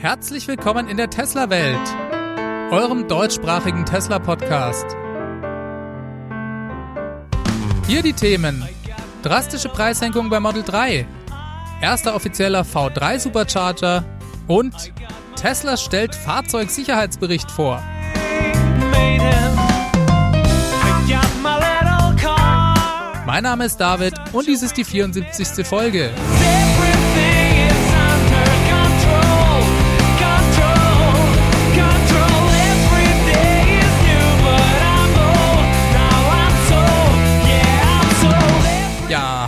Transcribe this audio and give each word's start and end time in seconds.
Herzlich 0.00 0.46
willkommen 0.46 0.88
in 0.88 0.96
der 0.96 1.10
Tesla-Welt, 1.10 1.76
eurem 2.70 3.08
deutschsprachigen 3.08 3.84
Tesla-Podcast. 3.84 4.86
Hier 7.88 8.02
die 8.02 8.12
Themen: 8.12 8.64
drastische 9.24 9.68
Preissenkung 9.68 10.30
bei 10.30 10.38
Model 10.38 10.62
3, 10.62 11.04
erster 11.82 12.14
offizieller 12.14 12.62
V3 12.62 13.18
Supercharger 13.18 14.04
und 14.46 14.92
Tesla 15.34 15.76
stellt 15.76 16.14
Fahrzeugsicherheitsbericht 16.14 17.50
vor. 17.50 17.82
Mein 23.26 23.42
Name 23.42 23.64
ist 23.64 23.78
David 23.78 24.14
und 24.32 24.46
dies 24.46 24.62
ist 24.62 24.76
die 24.76 24.84
74. 24.84 25.66
Folge. 25.66 26.12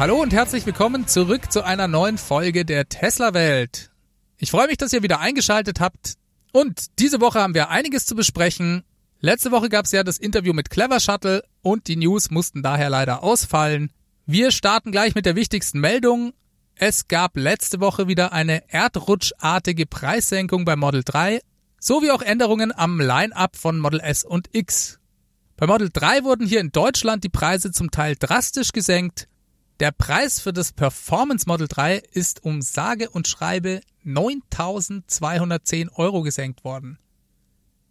Hallo 0.00 0.22
und 0.22 0.32
herzlich 0.32 0.64
willkommen 0.64 1.06
zurück 1.06 1.52
zu 1.52 1.62
einer 1.62 1.86
neuen 1.86 2.16
Folge 2.16 2.64
der 2.64 2.88
Tesla 2.88 3.34
Welt. 3.34 3.90
Ich 4.38 4.50
freue 4.50 4.66
mich, 4.66 4.78
dass 4.78 4.94
ihr 4.94 5.02
wieder 5.02 5.20
eingeschaltet 5.20 5.78
habt. 5.78 6.14
Und 6.52 6.98
diese 6.98 7.20
Woche 7.20 7.38
haben 7.38 7.52
wir 7.52 7.68
einiges 7.68 8.06
zu 8.06 8.14
besprechen. 8.14 8.82
Letzte 9.20 9.50
Woche 9.50 9.68
gab 9.68 9.84
es 9.84 9.92
ja 9.92 10.02
das 10.02 10.16
Interview 10.16 10.54
mit 10.54 10.70
Clever 10.70 11.00
Shuttle 11.00 11.44
und 11.60 11.86
die 11.86 11.96
News 11.96 12.30
mussten 12.30 12.62
daher 12.62 12.88
leider 12.88 13.22
ausfallen. 13.22 13.92
Wir 14.24 14.52
starten 14.52 14.90
gleich 14.90 15.14
mit 15.14 15.26
der 15.26 15.36
wichtigsten 15.36 15.80
Meldung. 15.80 16.32
Es 16.76 17.06
gab 17.06 17.36
letzte 17.36 17.80
Woche 17.80 18.08
wieder 18.08 18.32
eine 18.32 18.70
erdrutschartige 18.70 19.84
Preissenkung 19.84 20.64
bei 20.64 20.76
Model 20.76 21.02
3 21.04 21.40
sowie 21.78 22.10
auch 22.10 22.22
Änderungen 22.22 22.72
am 22.74 23.02
Line-up 23.02 23.54
von 23.54 23.78
Model 23.78 24.00
S 24.00 24.24
und 24.24 24.48
X. 24.52 24.98
Bei 25.58 25.66
Model 25.66 25.90
3 25.92 26.24
wurden 26.24 26.46
hier 26.46 26.60
in 26.60 26.72
Deutschland 26.72 27.22
die 27.22 27.28
Preise 27.28 27.70
zum 27.70 27.90
Teil 27.90 28.16
drastisch 28.18 28.72
gesenkt. 28.72 29.26
Der 29.80 29.92
Preis 29.92 30.40
für 30.40 30.52
das 30.52 30.72
Performance 30.72 31.46
Model 31.48 31.66
3 31.66 32.02
ist 32.12 32.44
um 32.44 32.60
sage 32.60 33.08
und 33.08 33.26
schreibe 33.26 33.80
9.210 34.04 35.90
Euro 35.94 36.20
gesenkt 36.20 36.64
worden. 36.64 36.98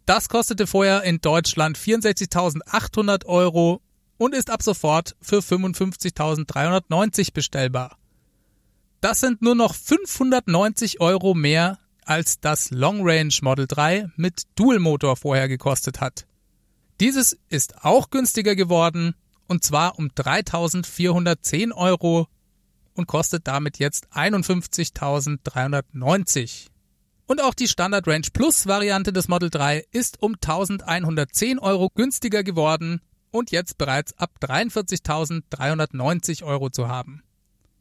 Das 0.06 0.28
kostete 0.28 0.68
vorher 0.68 1.02
in 1.02 1.20
Deutschland 1.20 1.76
64.800 1.76 3.26
Euro 3.26 3.82
und 4.18 4.36
ist 4.36 4.50
ab 4.50 4.62
sofort 4.62 5.16
für 5.20 5.40
55.390 5.40 7.32
bestellbar. 7.32 7.98
Das 9.00 9.18
sind 9.18 9.42
nur 9.42 9.56
noch 9.56 9.74
590 9.74 11.00
Euro 11.00 11.34
mehr, 11.34 11.80
als 12.04 12.38
das 12.38 12.70
Long 12.70 13.00
Range 13.02 13.34
Model 13.42 13.66
3 13.66 14.12
mit 14.14 14.42
Dual-Motor 14.54 15.16
vorher 15.16 15.48
gekostet 15.48 16.00
hat. 16.00 16.26
Dieses 17.00 17.36
ist 17.48 17.84
auch 17.84 18.10
günstiger 18.10 18.54
geworden 18.54 19.16
und 19.50 19.62
zwar 19.64 19.98
um 19.98 20.06
3.410 20.06 21.72
Euro 21.72 22.28
und 22.94 23.08
kostet 23.08 23.48
damit 23.48 23.80
jetzt 23.80 24.06
51.390. 24.12 26.68
Und 27.26 27.42
auch 27.42 27.54
die 27.54 27.66
Standard 27.66 28.06
Range 28.06 28.28
Plus 28.32 28.68
Variante 28.68 29.12
des 29.12 29.26
Model 29.26 29.50
3 29.50 29.86
ist 29.90 30.22
um 30.22 30.36
1.110 30.36 31.58
Euro 31.58 31.90
günstiger 31.92 32.44
geworden 32.44 33.00
und 33.32 33.50
jetzt 33.50 33.76
bereits 33.76 34.16
ab 34.18 34.30
43.390 34.40 36.44
Euro 36.44 36.70
zu 36.70 36.86
haben. 36.86 37.24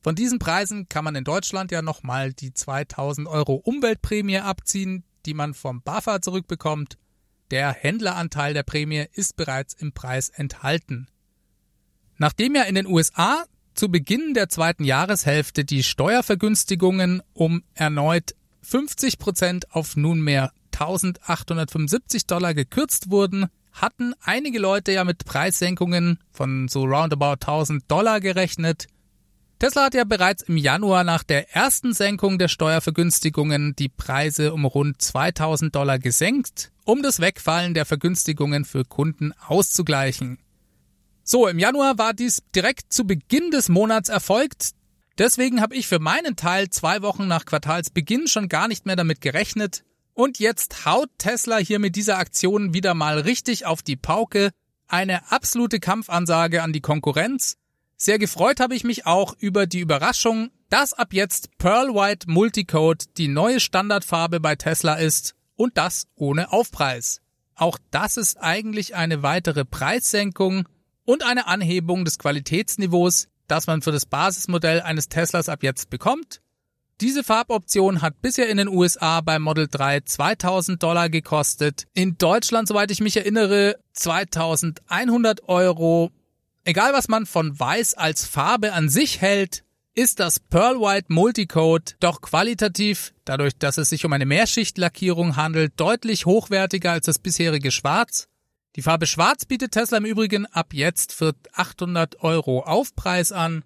Von 0.02 0.16
diesen 0.16 0.40
Preisen 0.40 0.90
kann 0.90 1.06
man 1.06 1.14
in 1.14 1.24
Deutschland 1.24 1.70
ja 1.70 1.84
nochmal 1.84 2.34
die 2.34 2.52
2000 2.52 3.28
Euro 3.28 3.54
Umweltprämie 3.54 4.40
abziehen, 4.40 5.04
die 5.28 5.36
man 5.36 5.54
vom 5.54 5.84
BAFA 5.84 6.20
zurückbekommt. 6.20 6.98
Der 7.52 7.72
Händleranteil 7.74 8.56
der 8.56 8.64
Prämie 8.64 9.06
ist 9.14 9.36
bereits 9.36 9.76
im 9.76 9.92
Preis 9.92 10.30
enthalten. 10.30 11.08
Nachdem 12.20 12.54
ja 12.54 12.64
in 12.64 12.76
den 12.76 12.86
USA 12.86 13.46
zu 13.74 13.90
Beginn 13.90 14.34
der 14.34 14.50
zweiten 14.50 14.84
Jahreshälfte 14.84 15.64
die 15.64 15.84
Steuervergünstigungen 15.84 17.24
um 17.34 17.64
erneut 17.74 18.36
50 18.62 19.18
Prozent 19.18 19.74
auf 19.74 19.96
nunmehr 19.96 20.52
1875 20.74 22.28
Dollar 22.28 22.54
gekürzt 22.54 23.10
wurden, 23.10 23.48
hatten 23.72 24.14
einige 24.22 24.60
Leute 24.60 24.92
ja 24.92 25.06
mit 25.06 25.24
Preissenkungen 25.24 26.20
von 26.32 26.68
so 26.68 26.84
roundabout 26.84 27.46
1000 27.46 27.90
Dollar 27.90 28.20
gerechnet. 28.20 28.88
Tesla 29.60 29.86
hat 29.86 29.94
ja 29.94 30.04
bereits 30.04 30.44
im 30.44 30.58
Januar 30.58 31.06
nach 31.06 31.24
der 31.24 31.56
ersten 31.56 31.94
Senkung 31.94 32.38
der 32.38 32.50
Steuervergünstigungen 32.50 33.76
die 33.78 33.90
Preise 33.90 34.54
um 34.54 34.66
rund 34.66 35.02
2000 35.02 35.74
Dollar 35.74 36.00
gesenkt, 36.00 36.72
um 36.84 37.02
das 37.02 37.22
Wegfallen 37.22 37.74
der 37.74 37.86
Vergünstigungen 37.86 38.66
für 38.66 38.84
Kunden 38.84 39.32
auszugleichen. 39.48 40.38
So, 41.32 41.48
im 41.48 41.60
Januar 41.60 42.00
war 42.00 42.16
dies 42.16 42.42
direkt 42.56 42.92
zu 42.92 43.06
Beginn 43.06 43.52
des 43.52 43.70
Monats 43.70 44.10
erfolgt. 44.10 44.72
Deswegen 45.20 45.62
habe 45.62 45.76
ich 45.76 45.86
für 45.86 46.00
meinen 46.00 46.36
Teil 46.36 46.72
zwei 46.72 47.04
Wochen 47.04 47.28
nach 47.28 47.46
Quartalsbeginn 47.46 48.26
schon 48.26 48.50
gar 48.50 48.68
nicht 48.68 48.88
mehr 48.88 48.96
damit 48.96 49.22
gerechnet. 49.22 49.84
Und 50.16 50.40
jetzt 50.40 50.88
haut 50.88 51.12
Tesla 51.20 51.58
hier 51.58 51.78
mit 51.78 51.96
dieser 51.96 52.18
Aktion 52.18 52.74
wieder 52.74 52.96
mal 52.96 53.20
richtig 53.20 53.68
auf 53.68 53.84
die 53.84 53.96
Pauke. 53.96 54.50
Eine 54.88 55.32
absolute 55.32 55.80
Kampfansage 55.80 56.64
an 56.64 56.74
die 56.74 56.82
Konkurrenz. 56.82 57.58
Sehr 57.96 58.18
gefreut 58.18 58.60
habe 58.60 58.74
ich 58.74 58.84
mich 58.84 59.06
auch 59.06 59.36
über 59.38 59.68
die 59.68 59.82
Überraschung, 59.82 60.50
dass 60.72 60.94
ab 60.94 61.14
jetzt 61.14 61.60
Pearl 61.60 61.94
White 61.94 62.26
Multicode 62.28 63.06
die 63.18 63.28
neue 63.28 63.60
Standardfarbe 63.60 64.40
bei 64.40 64.56
Tesla 64.56 64.96
ist 64.96 65.36
und 65.56 65.78
das 65.78 66.08
ohne 66.16 66.52
Aufpreis. 66.52 67.22
Auch 67.54 67.78
das 67.92 68.18
ist 68.18 68.38
eigentlich 68.42 68.96
eine 68.96 69.22
weitere 69.22 69.64
Preissenkung 69.64 70.66
und 71.10 71.26
eine 71.26 71.48
Anhebung 71.48 72.06
des 72.06 72.20
Qualitätsniveaus, 72.20 73.30
das 73.48 73.66
man 73.66 73.82
für 73.82 73.92
das 73.92 74.06
Basismodell 74.06 74.82
eines 74.82 75.10
Teslas 75.10 75.50
ab 75.50 75.64
jetzt 75.64 75.90
bekommt. 75.90 76.40
Diese 77.02 77.24
Farboption 77.24 78.04
hat 78.04 78.22
bisher 78.22 78.48
in 78.48 78.58
den 78.58 78.68
USA 78.68 79.22
beim 79.22 79.42
Model 79.42 79.68
3 79.68 80.02
2000 80.02 80.84
Dollar 80.84 81.10
gekostet. 81.10 81.88
In 81.96 82.20
Deutschland, 82.20 82.68
soweit 82.68 82.92
ich 82.92 83.02
mich 83.02 83.18
erinnere, 83.18 83.78
2100 83.94 85.50
Euro. 85.50 86.12
Egal 86.64 86.94
was 86.94 87.08
man 87.08 87.26
von 87.26 87.60
Weiß 87.60 87.96
als 87.96 88.28
Farbe 88.28 88.74
an 88.74 88.88
sich 88.88 89.20
hält, 89.20 89.64
ist 89.96 90.20
das 90.20 90.40
Pearl 90.40 90.80
White 90.80 91.08
Multicode 91.12 91.96
doch 92.00 92.22
qualitativ, 92.22 93.16
dadurch, 93.26 93.58
dass 93.58 93.80
es 93.80 93.90
sich 93.90 94.06
um 94.06 94.14
eine 94.14 94.28
Mehrschichtlackierung 94.28 95.38
handelt, 95.38 95.74
deutlich 95.78 96.28
hochwertiger 96.28 96.92
als 96.92 97.08
das 97.08 97.18
bisherige 97.18 97.72
Schwarz 97.72 98.28
die 98.80 98.84
Farbe 98.84 99.08
Schwarz 99.08 99.44
bietet 99.44 99.74
Tesla 99.74 99.98
im 99.98 100.06
Übrigen 100.06 100.46
ab 100.46 100.74
jetzt 100.74 101.12
für 101.12 101.36
800 101.52 102.24
Euro 102.24 102.62
Aufpreis 102.62 103.34
an. 103.34 103.66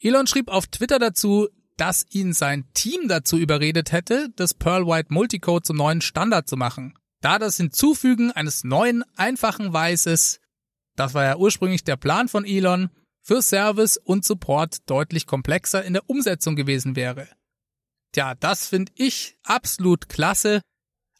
Elon 0.00 0.26
schrieb 0.26 0.48
auf 0.48 0.66
Twitter 0.66 0.98
dazu, 0.98 1.50
dass 1.76 2.06
ihn 2.08 2.32
sein 2.32 2.64
Team 2.72 3.06
dazu 3.06 3.36
überredet 3.36 3.92
hätte, 3.92 4.30
das 4.36 4.54
Pearl 4.54 4.86
White 4.86 5.12
Multicode 5.12 5.62
zum 5.62 5.76
neuen 5.76 6.00
Standard 6.00 6.48
zu 6.48 6.56
machen. 6.56 6.94
Da 7.20 7.38
das 7.38 7.58
Hinzufügen 7.58 8.32
eines 8.32 8.64
neuen, 8.64 9.04
einfachen 9.14 9.74
Weißes, 9.74 10.40
das 10.96 11.12
war 11.12 11.24
ja 11.24 11.36
ursprünglich 11.36 11.84
der 11.84 11.98
Plan 11.98 12.26
von 12.26 12.46
Elon, 12.46 12.88
für 13.20 13.42
Service 13.42 13.98
und 13.98 14.24
Support 14.24 14.88
deutlich 14.88 15.26
komplexer 15.26 15.84
in 15.84 15.92
der 15.92 16.08
Umsetzung 16.08 16.56
gewesen 16.56 16.96
wäre. 16.96 17.28
Tja, 18.12 18.34
das 18.36 18.68
finde 18.68 18.90
ich 18.96 19.36
absolut 19.42 20.08
klasse, 20.08 20.62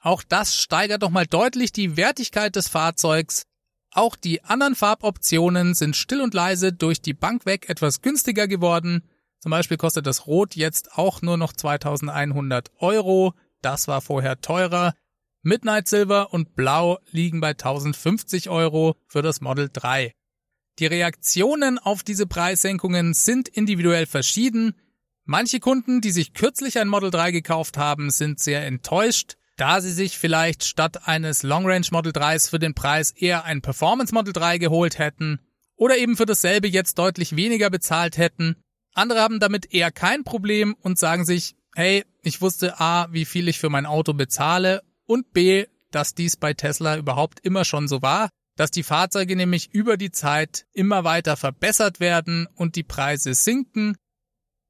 auch 0.01 0.23
das 0.23 0.57
steigert 0.57 1.03
nochmal 1.03 1.27
deutlich 1.27 1.73
die 1.73 1.97
Wertigkeit 1.97 2.57
des 2.57 2.69
Fahrzeugs. 2.69 3.45
Auch 3.93 4.17
die 4.17 4.43
anderen 4.45 4.75
Farboptionen 4.75 5.75
sind 5.75 5.95
still 5.95 6.23
und 6.23 6.33
leise 6.33 6.73
durch 6.73 7.03
die 7.03 7.13
Bank 7.13 7.45
weg 7.45 7.69
etwas 7.69 8.01
günstiger 8.01 8.49
geworden. 8.49 9.03
Zum 9.41 9.51
Beispiel 9.51 9.77
kostet 9.77 10.07
das 10.07 10.27
Rot 10.27 10.57
jetzt 10.57 10.97
auch 10.97 11.23
nur 11.23 11.37
noch 11.37 11.53
2100 11.53 12.71
Euro. 12.79 13.35
Das 13.63 13.89
war 13.89 14.01
vorher 14.01 14.41
teurer. 14.41 14.95
Midnight 15.43 15.89
Silver 15.89 16.33
und 16.33 16.55
Blau 16.55 16.99
liegen 17.11 17.41
bei 17.41 17.51
1050 17.51 18.49
Euro 18.49 18.97
für 19.07 19.23
das 19.23 19.41
Model 19.41 19.69
3. 19.73 20.15
Die 20.79 20.87
Reaktionen 20.87 21.79
auf 21.79 22.03
diese 22.03 22.27
Preissenkungen 22.27 23.13
sind 23.13 23.49
individuell 23.49 24.07
verschieden. 24.07 24.75
Manche 25.25 25.61
Kunden, 25.61 26.01
die 26.01 26.11
sich 26.11 26.33
kürzlich 26.33 26.79
ein 26.79 26.89
Model 26.89 27.11
3 27.11 27.33
gekauft 27.33 27.77
haben, 27.77 28.11
sind 28.11 28.41
sehr 28.41 28.67
enttäuscht 28.67 29.37
da 29.61 29.83
sie 29.83 29.93
sich 29.93 30.17
vielleicht 30.17 30.65
statt 30.65 31.07
eines 31.07 31.43
Long 31.43 31.67
Range 31.67 31.87
Model 31.91 32.13
3s 32.13 32.49
für 32.49 32.59
den 32.59 32.73
Preis 32.73 33.11
eher 33.11 33.45
ein 33.45 33.61
Performance 33.61 34.15
Model 34.15 34.33
3 34.33 34.57
geholt 34.57 34.99
hätten 34.99 35.39
oder 35.77 35.99
eben 35.99 36.17
für 36.17 36.25
dasselbe 36.25 36.67
jetzt 36.67 36.99
deutlich 36.99 37.37
weniger 37.37 37.69
bezahlt 37.69 38.17
hätten. 38.17 38.57
Andere 38.95 39.21
haben 39.21 39.39
damit 39.39 39.75
eher 39.75 39.91
kein 39.91 40.25
Problem 40.25 40.75
und 40.81 40.99
sagen 40.99 41.27
sich, 41.27 41.57
hey, 41.75 42.07
ich 42.23 42.41
wusste 42.41 42.81
A, 42.81 43.09
wie 43.11 43.27
viel 43.27 43.49
ich 43.49 43.59
für 43.59 43.69
mein 43.69 43.85
Auto 43.85 44.15
bezahle 44.15 44.83
und 45.05 45.35
B, 45.35 45.67
dass 45.91 46.15
dies 46.15 46.39
bei 46.39 46.55
Tesla 46.55 46.97
überhaupt 46.97 47.41
immer 47.41 47.67
schon 47.67 47.87
so 47.87 48.01
war, 48.01 48.31
dass 48.57 48.71
die 48.71 48.83
Fahrzeuge 48.83 49.37
nämlich 49.37 49.75
über 49.75 49.99
die 49.99 50.11
Zeit 50.11 50.65
immer 50.73 51.05
weiter 51.05 51.37
verbessert 51.37 52.01
werden 52.01 52.49
und 52.55 52.77
die 52.77 52.83
Preise 52.83 53.35
sinken. 53.35 53.95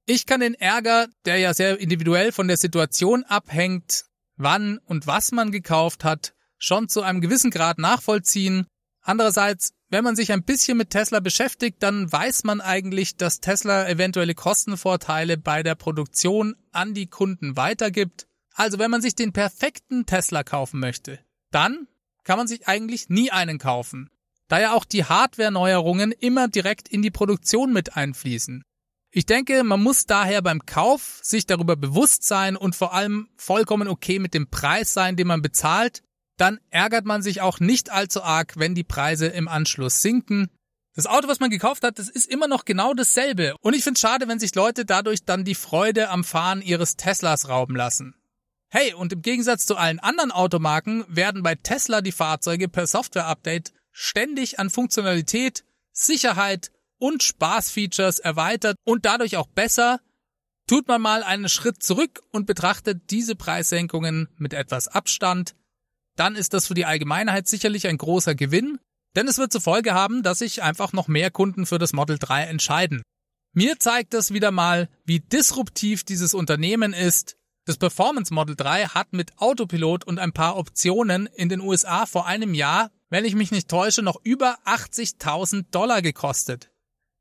Ich 0.05 0.27
kann 0.27 0.41
den 0.41 0.55
Ärger, 0.55 1.07
der 1.27 1.39
ja 1.39 1.55
sehr 1.55 1.79
individuell 1.79 2.33
von 2.33 2.49
der 2.49 2.57
Situation 2.57 3.23
abhängt, 3.23 4.10
wann 4.41 4.79
und 4.79 5.07
was 5.07 5.33
man 5.33 5.51
gekauft 5.51 6.05
hat, 6.05 6.35
schon 6.59 6.89
zu 6.89 7.03
einem 7.03 7.21
gewissen 7.21 7.51
Grad 7.51 7.79
nachvollziehen. 7.79 8.67
Andererseits, 9.03 9.73
wenn 9.89 10.05
man 10.05 10.17
sich 10.17 10.33
ein 10.33 10.45
bisschen 10.45 10.77
mit 10.77 10.91
Tesla 10.91 11.21
beschäftigt, 11.21 11.83
dann 11.83 12.11
weiß 12.11 12.45
man 12.45 12.61
eigentlich, 12.61 13.17
dass 13.17 13.41
Tesla 13.41 13.89
eventuelle 13.89 14.35
Kostenvorteile 14.35 15.37
bei 15.37 15.63
der 15.63 15.75
Produktion 15.75 16.55
an 16.73 16.95
die 16.95 17.07
Kunden 17.07 17.57
weitergibt. 17.57 18.27
Also 18.55 18.79
wenn 18.79 18.91
man 18.91 19.03
sich 19.03 19.15
den 19.15 19.33
perfekten 19.33 20.07
Tesla 20.07 20.43
kaufen 20.43 20.81
möchte, 20.81 21.19
dann 21.51 21.87
kann 22.25 22.37
man 22.37 22.47
sich 22.47 22.69
eigentlich 22.69 23.09
nie 23.09 23.31
einen 23.31 23.59
kaufen, 23.59 24.11
da 24.49 24.61
ja 24.61 24.73
auch 24.73 24.85
die 24.85 25.05
Hardware-Neuerungen 25.05 26.13
immer 26.13 26.49
direkt 26.49 26.89
in 26.89 27.03
die 27.03 27.11
Produktion 27.11 27.73
mit 27.73 27.97
einfließen. 27.97 28.63
Ich 29.13 29.27
denke, 29.27 29.65
man 29.65 29.83
muss 29.83 30.07
daher 30.07 30.41
beim 30.41 30.65
Kauf 30.67 31.19
sich 31.23 31.45
darüber 31.45 31.75
bewusst 31.75 32.23
sein 32.23 32.57
und 32.57 32.77
vor 32.77 32.95
allem 32.95 33.29
vollkommen 33.37 33.89
okay 33.89 34.21
mit 34.21 34.35
dem 34.35 34.49
Preis 34.49 34.93
sein, 34.93 35.17
den 35.17 35.27
man 35.27 35.43
bezahlt. 35.43 36.03
Dann 36.37 36.61
ärgert 36.71 37.05
man 37.05 37.21
sich 37.21 37.41
auch 37.41 37.59
nicht 37.59 37.91
allzu 37.91 38.23
arg, 38.23 38.55
wenn 38.57 38.75
die 38.75 38.85
Preise 38.85 39.27
im 39.27 39.49
Anschluss 39.49 40.01
sinken. 40.01 40.49
Das 40.95 41.07
Auto, 41.07 41.29
was 41.29 41.41
man 41.41 41.51
gekauft 41.51 41.83
hat, 41.83 41.99
das 41.99 42.09
ist 42.09 42.31
immer 42.31 42.47
noch 42.47 42.65
genau 42.65 42.95
dasselbe. 42.95 43.57
Und 43.61 43.75
ich 43.75 43.83
finde 43.83 43.99
es 43.99 44.01
schade, 44.01 44.29
wenn 44.29 44.39
sich 44.39 44.55
Leute 44.55 44.85
dadurch 44.85 45.25
dann 45.25 45.45
die 45.45 45.55
Freude 45.55 46.09
am 46.09 46.25
Fahren 46.25 46.63
ihres 46.63 46.97
Teslas 46.97 47.49
rauben 47.49 47.75
lassen. 47.75 48.15
Hey, 48.73 48.95
und 48.95 49.13
im 49.13 49.23
Gegensatz 49.23 49.67
zu 49.67 49.77
allen 49.77 49.99
anderen 49.99 50.31
Automarken 50.31 51.05
werden 51.09 51.43
bei 51.43 51.57
Tesla 51.57 52.01
die 52.01 52.13
Fahrzeuge 52.13 52.69
per 52.69 52.87
Software-Update 52.87 53.73
ständig 53.91 54.61
an 54.61 54.71
Funktionalität, 54.71 55.65
Sicherheit 55.93 56.71
und 57.01 57.25
Spaßfeatures 57.25 58.21
erweitert 58.21 58.77
und 58.85 59.05
dadurch 59.05 59.37
auch 59.37 59.49
besser, 59.49 60.01
tut 60.69 60.87
man 60.87 61.03
mal 61.03 61.25
einen 61.25 61.49
Schritt 61.49 61.83
zurück 61.83 62.21
und 62.31 62.47
betrachtet 62.47 63.11
diese 63.11 63.35
Preissenkungen 63.35 64.29
mit 64.37 64.55
etwas 64.55 64.87
Abstand, 64.87 65.57
dann 66.17 66.37
ist 66.37 66.55
das 66.55 66.69
für 66.69 66.75
die 66.75 66.85
Allgemeinheit 66.85 67.49
sicherlich 67.49 67.89
ein 67.89 67.99
großer 67.99 68.35
Gewinn, 68.35 68.79
denn 69.17 69.27
es 69.27 69.39
wird 69.39 69.53
zur 69.53 69.61
Folge 69.61 69.95
haben, 69.95 70.23
dass 70.23 70.39
sich 70.39 70.63
einfach 70.63 70.93
noch 70.93 71.09
mehr 71.09 71.31
Kunden 71.31 71.67
für 71.67 71.79
das 71.79 71.93
Model 71.93 72.19
3 72.19 72.45
entscheiden. 72.45 73.03
Mir 73.53 73.81
zeigt 73.81 74.15
das 74.15 74.33
wieder 74.33 74.53
mal, 74.53 74.89
wie 75.05 75.19
disruptiv 75.19 76.05
dieses 76.05 76.35
Unternehmen 76.35 76.93
ist. 76.93 77.37
Das 77.65 77.77
Performance 77.77 78.33
Model 78.33 78.55
3 78.55 78.87
hat 78.87 79.13
mit 79.13 79.39
Autopilot 79.39 80.05
und 80.05 80.19
ein 80.19 80.33
paar 80.33 80.57
Optionen 80.57 81.27
in 81.27 81.49
den 81.49 81.61
USA 81.61 82.07
vor 82.07 82.27
einem 82.27 82.55
Jahr, 82.55 82.91
wenn 83.09 83.25
ich 83.25 83.35
mich 83.35 83.51
nicht 83.51 83.69
täusche, 83.69 84.03
noch 84.03 84.21
über 84.23 84.59
80.000 84.67 85.67
Dollar 85.73 86.01
gekostet. 86.01 86.70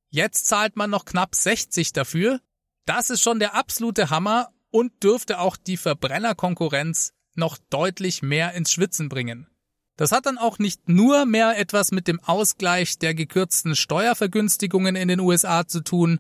Jetzt 0.10 0.48
zahlt 0.48 0.76
man 0.76 0.90
noch 0.90 1.06
knapp 1.06 1.36
60 1.36 1.94
dafür. 1.94 2.40
Das 2.86 3.10
ist 3.10 3.22
schon 3.22 3.40
der 3.40 3.54
absolute 3.54 4.10
Hammer 4.10 4.50
und 4.72 5.04
dürfte 5.04 5.40
auch 5.40 5.58
die 5.58 5.78
Verbrennerkonkurrenz 5.78 7.14
noch 7.36 7.58
deutlich 7.70 8.22
mehr 8.22 8.54
ins 8.54 8.72
Schwitzen 8.72 9.10
bringen. 9.10 9.48
Das 9.98 10.12
hat 10.12 10.26
dann 10.26 10.38
auch 10.38 10.60
nicht 10.60 10.88
nur 10.88 11.26
mehr 11.26 11.58
etwas 11.60 11.92
mit 11.92 12.08
dem 12.08 12.20
Ausgleich 12.22 12.98
der 13.00 13.14
gekürzten 13.14 13.76
Steuervergünstigungen 13.76 14.96
in 14.96 15.10
den 15.10 15.20
USA 15.20 15.68
zu 15.68 15.82
tun, 15.82 16.20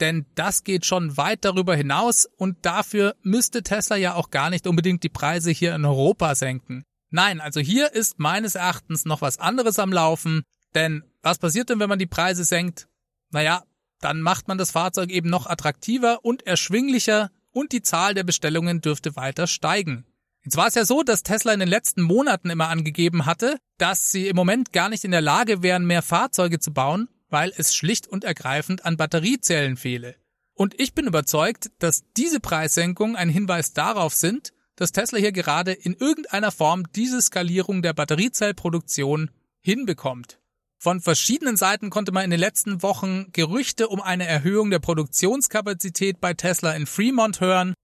denn 0.00 0.26
das 0.34 0.64
geht 0.64 0.86
schon 0.86 1.16
weit 1.16 1.44
darüber 1.44 1.76
hinaus 1.76 2.26
und 2.36 2.64
dafür 2.64 3.16
müsste 3.22 3.62
Tesla 3.62 3.96
ja 3.96 4.14
auch 4.14 4.30
gar 4.30 4.50
nicht 4.50 4.66
unbedingt 4.66 5.02
die 5.02 5.08
Preise 5.08 5.50
hier 5.50 5.74
in 5.74 5.84
Europa 5.84 6.34
senken. 6.34 6.84
Nein, 7.10 7.40
also 7.40 7.60
hier 7.60 7.92
ist 7.92 8.18
meines 8.18 8.54
Erachtens 8.54 9.04
noch 9.04 9.20
was 9.22 9.38
anderes 9.38 9.78
am 9.78 9.92
Laufen, 9.92 10.42
denn 10.74 11.02
was 11.22 11.38
passiert 11.38 11.70
denn, 11.70 11.80
wenn 11.80 11.88
man 11.88 11.98
die 11.98 12.06
Preise 12.06 12.44
senkt? 12.44 12.87
Naja, 13.30 13.62
dann 14.00 14.20
macht 14.20 14.48
man 14.48 14.58
das 14.58 14.70
Fahrzeug 14.70 15.10
eben 15.10 15.28
noch 15.28 15.46
attraktiver 15.46 16.24
und 16.24 16.46
erschwinglicher 16.46 17.30
und 17.50 17.72
die 17.72 17.82
Zahl 17.82 18.14
der 18.14 18.24
Bestellungen 18.24 18.80
dürfte 18.80 19.16
weiter 19.16 19.46
steigen. 19.46 20.06
Jetzt 20.44 20.56
war 20.56 20.68
es 20.68 20.74
ja 20.74 20.84
so, 20.84 21.02
dass 21.02 21.24
Tesla 21.24 21.52
in 21.52 21.60
den 21.60 21.68
letzten 21.68 22.02
Monaten 22.02 22.48
immer 22.48 22.68
angegeben 22.68 23.26
hatte, 23.26 23.58
dass 23.76 24.10
sie 24.10 24.28
im 24.28 24.36
Moment 24.36 24.72
gar 24.72 24.88
nicht 24.88 25.04
in 25.04 25.10
der 25.10 25.20
Lage 25.20 25.62
wären, 25.62 25.84
mehr 25.84 26.02
Fahrzeuge 26.02 26.58
zu 26.60 26.72
bauen, 26.72 27.08
weil 27.28 27.52
es 27.56 27.74
schlicht 27.74 28.06
und 28.06 28.24
ergreifend 28.24 28.84
an 28.84 28.96
Batteriezellen 28.96 29.76
fehle. 29.76 30.16
Und 30.54 30.78
ich 30.80 30.94
bin 30.94 31.06
überzeugt, 31.06 31.70
dass 31.78 32.02
diese 32.16 32.40
Preissenkungen 32.40 33.16
ein 33.16 33.28
Hinweis 33.28 33.72
darauf 33.72 34.14
sind, 34.14 34.52
dass 34.76 34.92
Tesla 34.92 35.18
hier 35.18 35.32
gerade 35.32 35.72
in 35.72 35.94
irgendeiner 35.94 36.52
Form 36.52 36.84
diese 36.92 37.20
Skalierung 37.20 37.82
der 37.82 37.92
Batteriezellproduktion 37.92 39.30
hinbekommt. 39.60 40.40
Von 40.80 41.00
verschiedenen 41.00 41.56
Seiten 41.56 41.90
konnte 41.90 42.12
man 42.12 42.24
in 42.24 42.30
den 42.30 42.38
letzten 42.38 42.82
Wochen 42.82 43.32
Gerüchte 43.32 43.88
um 43.88 44.00
eine 44.00 44.28
Erhöhung 44.28 44.70
der 44.70 44.78
Produktionskapazität 44.78 46.20
bei 46.20 46.34
Tesla 46.34 46.72
in 46.72 46.86
Fremont 46.86 47.40
hören. 47.40 47.74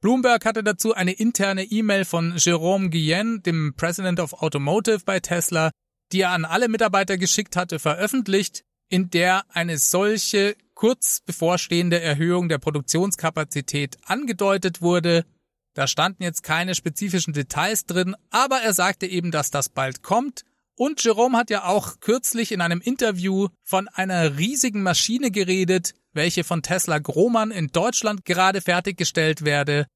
Bloomberg 0.00 0.44
hatte 0.44 0.64
dazu 0.64 0.92
eine 0.92 1.12
interne 1.12 1.62
E-Mail 1.62 2.04
von 2.04 2.34
Jerome 2.36 2.90
Guillen, 2.90 3.44
dem 3.44 3.74
President 3.76 4.18
of 4.18 4.32
Automotive 4.34 5.00
bei 5.04 5.20
Tesla, 5.20 5.70
die 6.12 6.22
er 6.22 6.30
an 6.30 6.44
alle 6.44 6.68
Mitarbeiter 6.68 7.16
geschickt 7.16 7.54
hatte, 7.54 7.78
veröffentlicht, 7.78 8.64
in 8.88 9.08
der 9.10 9.44
eine 9.48 9.78
solche 9.78 10.56
kurz 10.74 11.20
bevorstehende 11.20 12.00
Erhöhung 12.00 12.48
der 12.48 12.58
Produktionskapazität 12.58 13.98
angedeutet 14.04 14.82
wurde. 14.82 15.24
Da 15.74 15.86
standen 15.86 16.24
jetzt 16.24 16.42
keine 16.42 16.74
spezifischen 16.74 17.32
Details 17.32 17.86
drin, 17.86 18.16
aber 18.30 18.62
er 18.62 18.72
sagte 18.72 19.06
eben, 19.06 19.30
dass 19.30 19.52
das 19.52 19.68
bald 19.68 20.02
kommt 20.02 20.44
und 20.76 21.02
Jerome 21.02 21.38
hat 21.38 21.50
ja 21.50 21.64
auch 21.64 22.00
kürzlich 22.00 22.52
in 22.52 22.60
einem 22.60 22.80
Interview 22.80 23.48
von 23.62 23.88
einer 23.88 24.38
riesigen 24.38 24.82
Maschine 24.82 25.30
geredet, 25.30 25.94
welche 26.12 26.44
von 26.44 26.62
Tesla 26.62 26.98
Grohmann 26.98 27.50
in 27.50 27.68
Deutschland 27.68 28.24
gerade 28.24 28.60
fertiggestellt 28.60 29.44
werde. 29.44 29.86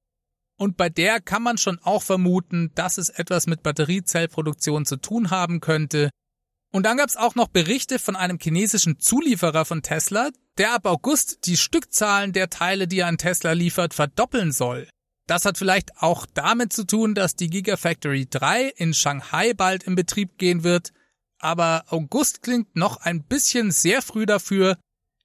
Und 0.58 0.76
bei 0.76 0.88
der 0.88 1.20
kann 1.20 1.42
man 1.42 1.58
schon 1.58 1.78
auch 1.78 2.02
vermuten, 2.02 2.70
dass 2.74 2.98
es 2.98 3.08
etwas 3.08 3.46
mit 3.46 3.62
Batteriezellproduktion 3.62 4.84
zu 4.84 4.96
tun 4.96 5.30
haben 5.30 5.60
könnte. 5.60 6.10
Und 6.72 6.84
dann 6.84 6.98
gab 6.98 7.08
es 7.08 7.16
auch 7.16 7.34
noch 7.34 7.48
Berichte 7.48 7.98
von 7.98 8.16
einem 8.16 8.38
chinesischen 8.38 8.98
Zulieferer 9.00 9.64
von 9.64 9.82
Tesla, 9.82 10.30
der 10.58 10.74
ab 10.74 10.86
August 10.86 11.46
die 11.46 11.56
Stückzahlen 11.56 12.32
der 12.32 12.50
Teile, 12.50 12.86
die 12.86 13.00
er 13.00 13.06
an 13.06 13.18
Tesla 13.18 13.52
liefert, 13.52 13.94
verdoppeln 13.94 14.52
soll. 14.52 14.88
Das 15.26 15.44
hat 15.44 15.58
vielleicht 15.58 15.96
auch 15.98 16.26
damit 16.34 16.72
zu 16.72 16.84
tun, 16.84 17.14
dass 17.14 17.36
die 17.36 17.48
Gigafactory 17.48 18.26
3 18.28 18.72
in 18.76 18.94
Shanghai 18.94 19.54
bald 19.54 19.84
in 19.84 19.94
Betrieb 19.94 20.38
gehen 20.38 20.64
wird, 20.64 20.92
aber 21.38 21.84
August 21.88 22.42
klingt 22.42 22.76
noch 22.76 22.98
ein 22.98 23.22
bisschen 23.22 23.70
sehr 23.70 24.02
früh 24.02 24.26
dafür. 24.26 24.76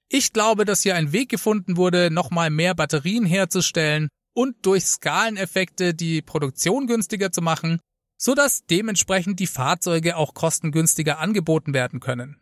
Ich 0.08 0.32
glaube, 0.32 0.64
dass 0.64 0.82
hier 0.82 0.94
ein 0.94 1.12
Weg 1.12 1.28
gefunden 1.28 1.76
wurde, 1.76 2.10
nochmal 2.10 2.50
mehr 2.50 2.74
Batterien 2.74 3.26
herzustellen 3.26 4.08
und 4.32 4.64
durch 4.64 4.84
Skaleneffekte 4.84 5.94
die 5.94 6.22
Produktion 6.22 6.86
günstiger 6.86 7.32
zu 7.32 7.42
machen, 7.42 7.80
so 8.18 8.34
dass 8.34 8.64
dementsprechend 8.66 9.40
die 9.40 9.46
Fahrzeuge 9.46 10.16
auch 10.16 10.34
kostengünstiger 10.34 11.18
angeboten 11.18 11.74
werden 11.74 12.00
können. 12.00 12.40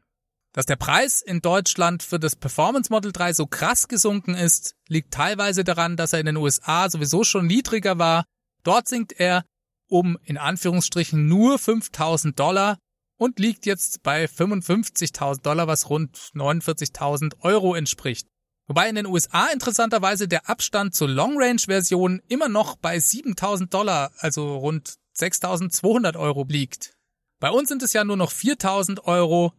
Dass 0.54 0.66
der 0.66 0.76
Preis 0.76 1.20
in 1.20 1.40
Deutschland 1.40 2.04
für 2.04 2.20
das 2.20 2.36
Performance 2.36 2.90
Model 2.90 3.10
3 3.10 3.32
so 3.32 3.46
krass 3.46 3.88
gesunken 3.88 4.34
ist, 4.36 4.76
liegt 4.88 5.12
teilweise 5.12 5.64
daran, 5.64 5.96
dass 5.96 6.12
er 6.12 6.20
in 6.20 6.26
den 6.26 6.36
USA 6.36 6.88
sowieso 6.88 7.24
schon 7.24 7.48
niedriger 7.48 7.98
war. 7.98 8.24
Dort 8.62 8.86
sinkt 8.86 9.12
er 9.18 9.44
um 9.88 10.16
in 10.22 10.38
Anführungsstrichen 10.38 11.26
nur 11.26 11.58
5000 11.58 12.38
Dollar 12.38 12.78
und 13.16 13.40
liegt 13.40 13.66
jetzt 13.66 14.04
bei 14.04 14.26
55.000 14.26 15.42
Dollar, 15.42 15.66
was 15.66 15.90
rund 15.90 16.16
49.000 16.34 17.40
Euro 17.40 17.74
entspricht. 17.74 18.28
Wobei 18.68 18.88
in 18.88 18.94
den 18.94 19.06
USA 19.06 19.48
interessanterweise 19.48 20.28
der 20.28 20.48
Abstand 20.48 20.94
zur 20.94 21.08
Long 21.08 21.34
Range 21.36 21.60
Version 21.66 22.22
immer 22.28 22.48
noch 22.48 22.76
bei 22.76 22.96
7.000 22.96 23.70
Dollar, 23.70 24.12
also 24.18 24.56
rund 24.56 24.98
6.200 25.16 26.16
Euro 26.16 26.46
liegt. 26.48 26.94
Bei 27.40 27.50
uns 27.50 27.68
sind 27.68 27.82
es 27.82 27.92
ja 27.92 28.04
nur 28.04 28.16
noch 28.16 28.30
4.000 28.30 29.02
Euro, 29.02 29.52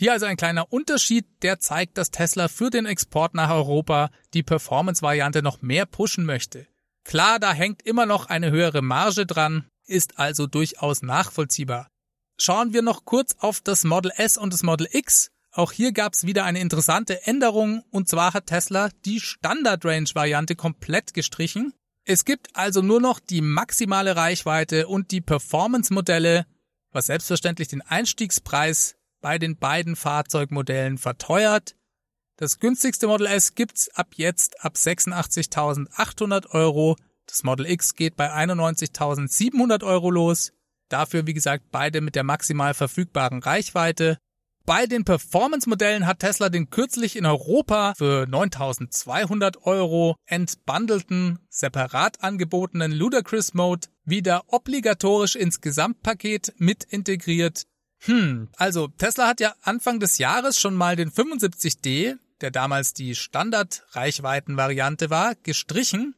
hier 0.00 0.12
also 0.12 0.24
ein 0.24 0.38
kleiner 0.38 0.72
Unterschied, 0.72 1.26
der 1.42 1.60
zeigt, 1.60 1.98
dass 1.98 2.10
Tesla 2.10 2.48
für 2.48 2.70
den 2.70 2.86
Export 2.86 3.34
nach 3.34 3.50
Europa 3.50 4.10
die 4.32 4.42
Performance-Variante 4.42 5.42
noch 5.42 5.60
mehr 5.60 5.84
pushen 5.84 6.24
möchte. 6.24 6.66
Klar, 7.04 7.38
da 7.38 7.52
hängt 7.52 7.82
immer 7.82 8.06
noch 8.06 8.24
eine 8.24 8.50
höhere 8.50 8.80
Marge 8.80 9.26
dran, 9.26 9.66
ist 9.84 10.18
also 10.18 10.46
durchaus 10.46 11.02
nachvollziehbar. 11.02 11.90
Schauen 12.38 12.72
wir 12.72 12.80
noch 12.80 13.04
kurz 13.04 13.36
auf 13.40 13.60
das 13.60 13.84
Model 13.84 14.10
S 14.16 14.38
und 14.38 14.54
das 14.54 14.62
Model 14.62 14.88
X. 14.90 15.32
Auch 15.52 15.70
hier 15.70 15.92
gab 15.92 16.14
es 16.14 16.24
wieder 16.24 16.46
eine 16.46 16.60
interessante 16.60 17.26
Änderung, 17.26 17.82
und 17.90 18.08
zwar 18.08 18.32
hat 18.32 18.46
Tesla 18.46 18.88
die 19.04 19.20
Standard-Range-Variante 19.20 20.56
komplett 20.56 21.12
gestrichen. 21.12 21.74
Es 22.06 22.24
gibt 22.24 22.56
also 22.56 22.80
nur 22.80 23.02
noch 23.02 23.20
die 23.20 23.42
maximale 23.42 24.16
Reichweite 24.16 24.88
und 24.88 25.10
die 25.10 25.20
Performance-Modelle, 25.20 26.46
was 26.90 27.06
selbstverständlich 27.06 27.68
den 27.68 27.82
Einstiegspreis 27.82 28.96
bei 29.20 29.38
den 29.38 29.56
beiden 29.56 29.96
Fahrzeugmodellen 29.96 30.98
verteuert. 30.98 31.76
Das 32.36 32.58
günstigste 32.58 33.06
Model 33.06 33.26
S 33.26 33.54
gibt's 33.54 33.88
ab 33.94 34.14
jetzt 34.16 34.64
ab 34.64 34.74
86.800 34.76 36.50
Euro. 36.50 36.96
Das 37.26 37.42
Model 37.42 37.66
X 37.66 37.94
geht 37.94 38.16
bei 38.16 38.32
91.700 38.32 39.84
Euro 39.84 40.10
los. 40.10 40.52
Dafür, 40.88 41.26
wie 41.26 41.34
gesagt, 41.34 41.66
beide 41.70 42.00
mit 42.00 42.16
der 42.16 42.24
maximal 42.24 42.74
verfügbaren 42.74 43.42
Reichweite. 43.42 44.18
Bei 44.66 44.86
den 44.86 45.04
Performance-Modellen 45.04 46.06
hat 46.06 46.20
Tesla 46.20 46.48
den 46.48 46.70
kürzlich 46.70 47.16
in 47.16 47.26
Europa 47.26 47.94
für 47.96 48.26
9200 48.28 49.66
Euro 49.66 50.16
entbandelten, 50.26 51.38
separat 51.48 52.22
angebotenen 52.22 52.92
Ludacris 52.92 53.54
Mode 53.54 53.88
wieder 54.04 54.44
obligatorisch 54.46 55.36
ins 55.36 55.60
Gesamtpaket 55.60 56.54
mit 56.58 56.84
integriert. 56.84 57.66
Hm, 58.00 58.48
also 58.56 58.88
Tesla 58.88 59.28
hat 59.28 59.40
ja 59.40 59.54
Anfang 59.62 60.00
des 60.00 60.18
Jahres 60.18 60.58
schon 60.58 60.74
mal 60.74 60.96
den 60.96 61.10
75D, 61.10 62.16
der 62.40 62.50
damals 62.50 62.94
die 62.94 63.14
Standard-Reichweiten-Variante 63.14 65.10
war, 65.10 65.34
gestrichen. 65.34 66.14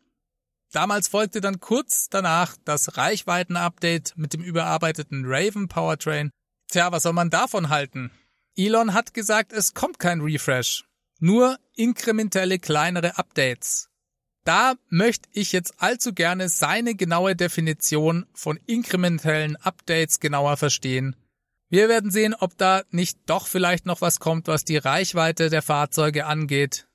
Damals 0.72 1.08
folgte 1.08 1.40
dann 1.40 1.60
kurz 1.60 2.08
danach 2.08 2.56
das 2.64 2.96
Reichweiten-Update 2.96 4.14
mit 4.16 4.32
dem 4.32 4.42
überarbeiteten 4.42 5.24
Raven 5.26 5.68
Powertrain. 5.68 6.30
Tja, 6.68 6.92
was 6.92 7.02
soll 7.02 7.12
man 7.12 7.30
davon 7.30 7.68
halten? 7.68 8.10
Elon 8.56 8.94
hat 8.94 9.12
gesagt, 9.12 9.52
es 9.52 9.74
kommt 9.74 9.98
kein 9.98 10.20
Refresh, 10.20 10.84
nur 11.18 11.58
inkrementelle 11.74 12.58
kleinere 12.58 13.18
Updates. 13.18 13.88
Da 14.44 14.74
möchte 14.88 15.28
ich 15.32 15.52
jetzt 15.52 15.74
allzu 15.78 16.12
gerne 16.12 16.48
seine 16.48 16.94
genaue 16.94 17.36
Definition 17.36 18.26
von 18.34 18.58
inkrementellen 18.66 19.56
Updates 19.56 20.20
genauer 20.20 20.56
verstehen. 20.56 21.16
Wir 21.72 21.88
werden 21.88 22.10
sehen, 22.10 22.34
ob 22.34 22.58
da 22.58 22.82
nicht 22.90 23.18
doch 23.24 23.46
vielleicht 23.46 23.86
noch 23.86 24.02
was 24.02 24.20
kommt, 24.20 24.46
was 24.46 24.66
die 24.66 24.76
Reichweite 24.76 25.48
der 25.48 25.62
Fahrzeuge 25.62 26.26
angeht. 26.26 26.86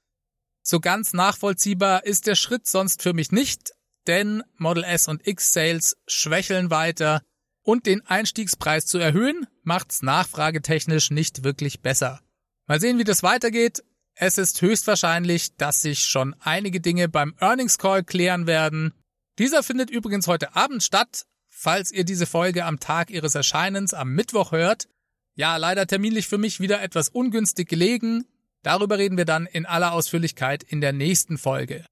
So 0.62 0.80
ganz 0.80 1.14
nachvollziehbar 1.14 2.06
ist 2.06 2.28
der 2.28 2.36
Schritt 2.36 2.68
sonst 2.68 3.02
für 3.02 3.14
mich 3.14 3.32
nicht, 3.32 3.72
denn 4.06 4.44
Model 4.58 4.84
S 4.84 5.08
und 5.08 5.26
X 5.26 5.52
Sales 5.52 5.98
schwächeln 6.06 6.70
weiter 6.70 7.24
und 7.64 7.88
den 7.88 8.06
Einstiegspreis 8.06 8.86
zu 8.86 9.00
erhöhen, 9.00 9.48
macht's 9.64 10.04
nachfragetechnisch 10.04 11.10
nicht 11.10 11.44
wirklich 11.44 11.82
besser. 11.82 12.22
Mal 12.68 12.80
sehen, 12.80 13.00
wie 13.00 13.04
das 13.04 13.24
weitergeht. 13.24 13.84
Es 14.14 14.38
ist 14.38 14.62
höchstwahrscheinlich, 14.62 15.56
dass 15.56 15.82
sich 15.82 16.04
schon 16.04 16.36
einige 16.40 16.82
Dinge 16.82 17.10
beim 17.10 17.34
Earnings 17.40 17.80
Call 17.80 18.04
klären 18.04 18.46
werden. 18.46 18.94
Dieser 19.40 19.64
findet 19.64 19.90
übrigens 19.90 20.28
heute 20.28 20.56
Abend 20.56 20.84
statt, 20.84 21.26
falls 21.60 21.92
ihr 21.92 22.06
diese 22.06 22.28
Folge 22.28 22.66
am 22.66 22.80
Tag 22.80 23.10
ihres 23.10 23.34
Erscheinens 23.34 23.96
am 23.96 24.14
Mittwoch 24.14 24.52
hört. 24.52 24.88
Ja, 25.34 25.58
leider 25.58 25.88
terminlich 25.88 26.28
für 26.28 26.38
mich 26.38 26.60
wieder 26.60 26.84
etwas 26.84 27.10
ungünstig 27.10 27.68
gelegen. 27.68 28.26
Darüber 28.62 29.00
reden 29.00 29.18
wir 29.18 29.26
dann 29.26 29.48
in 29.48 29.66
aller 29.66 29.94
Ausführlichkeit 29.94 30.62
in 30.62 30.82
der 30.82 30.94
nächsten 30.94 31.40
Folge. 31.40 31.84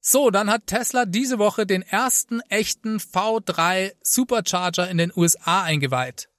So, 0.00 0.30
dann 0.30 0.48
hat 0.48 0.66
Tesla 0.66 1.04
diese 1.04 1.38
Woche 1.38 1.66
den 1.66 1.82
ersten 1.82 2.40
echten 2.48 2.96
V3 2.96 3.92
Supercharger 4.02 4.88
in 4.88 4.96
den 4.96 5.12
USA 5.14 5.62
eingeweiht. 5.62 6.30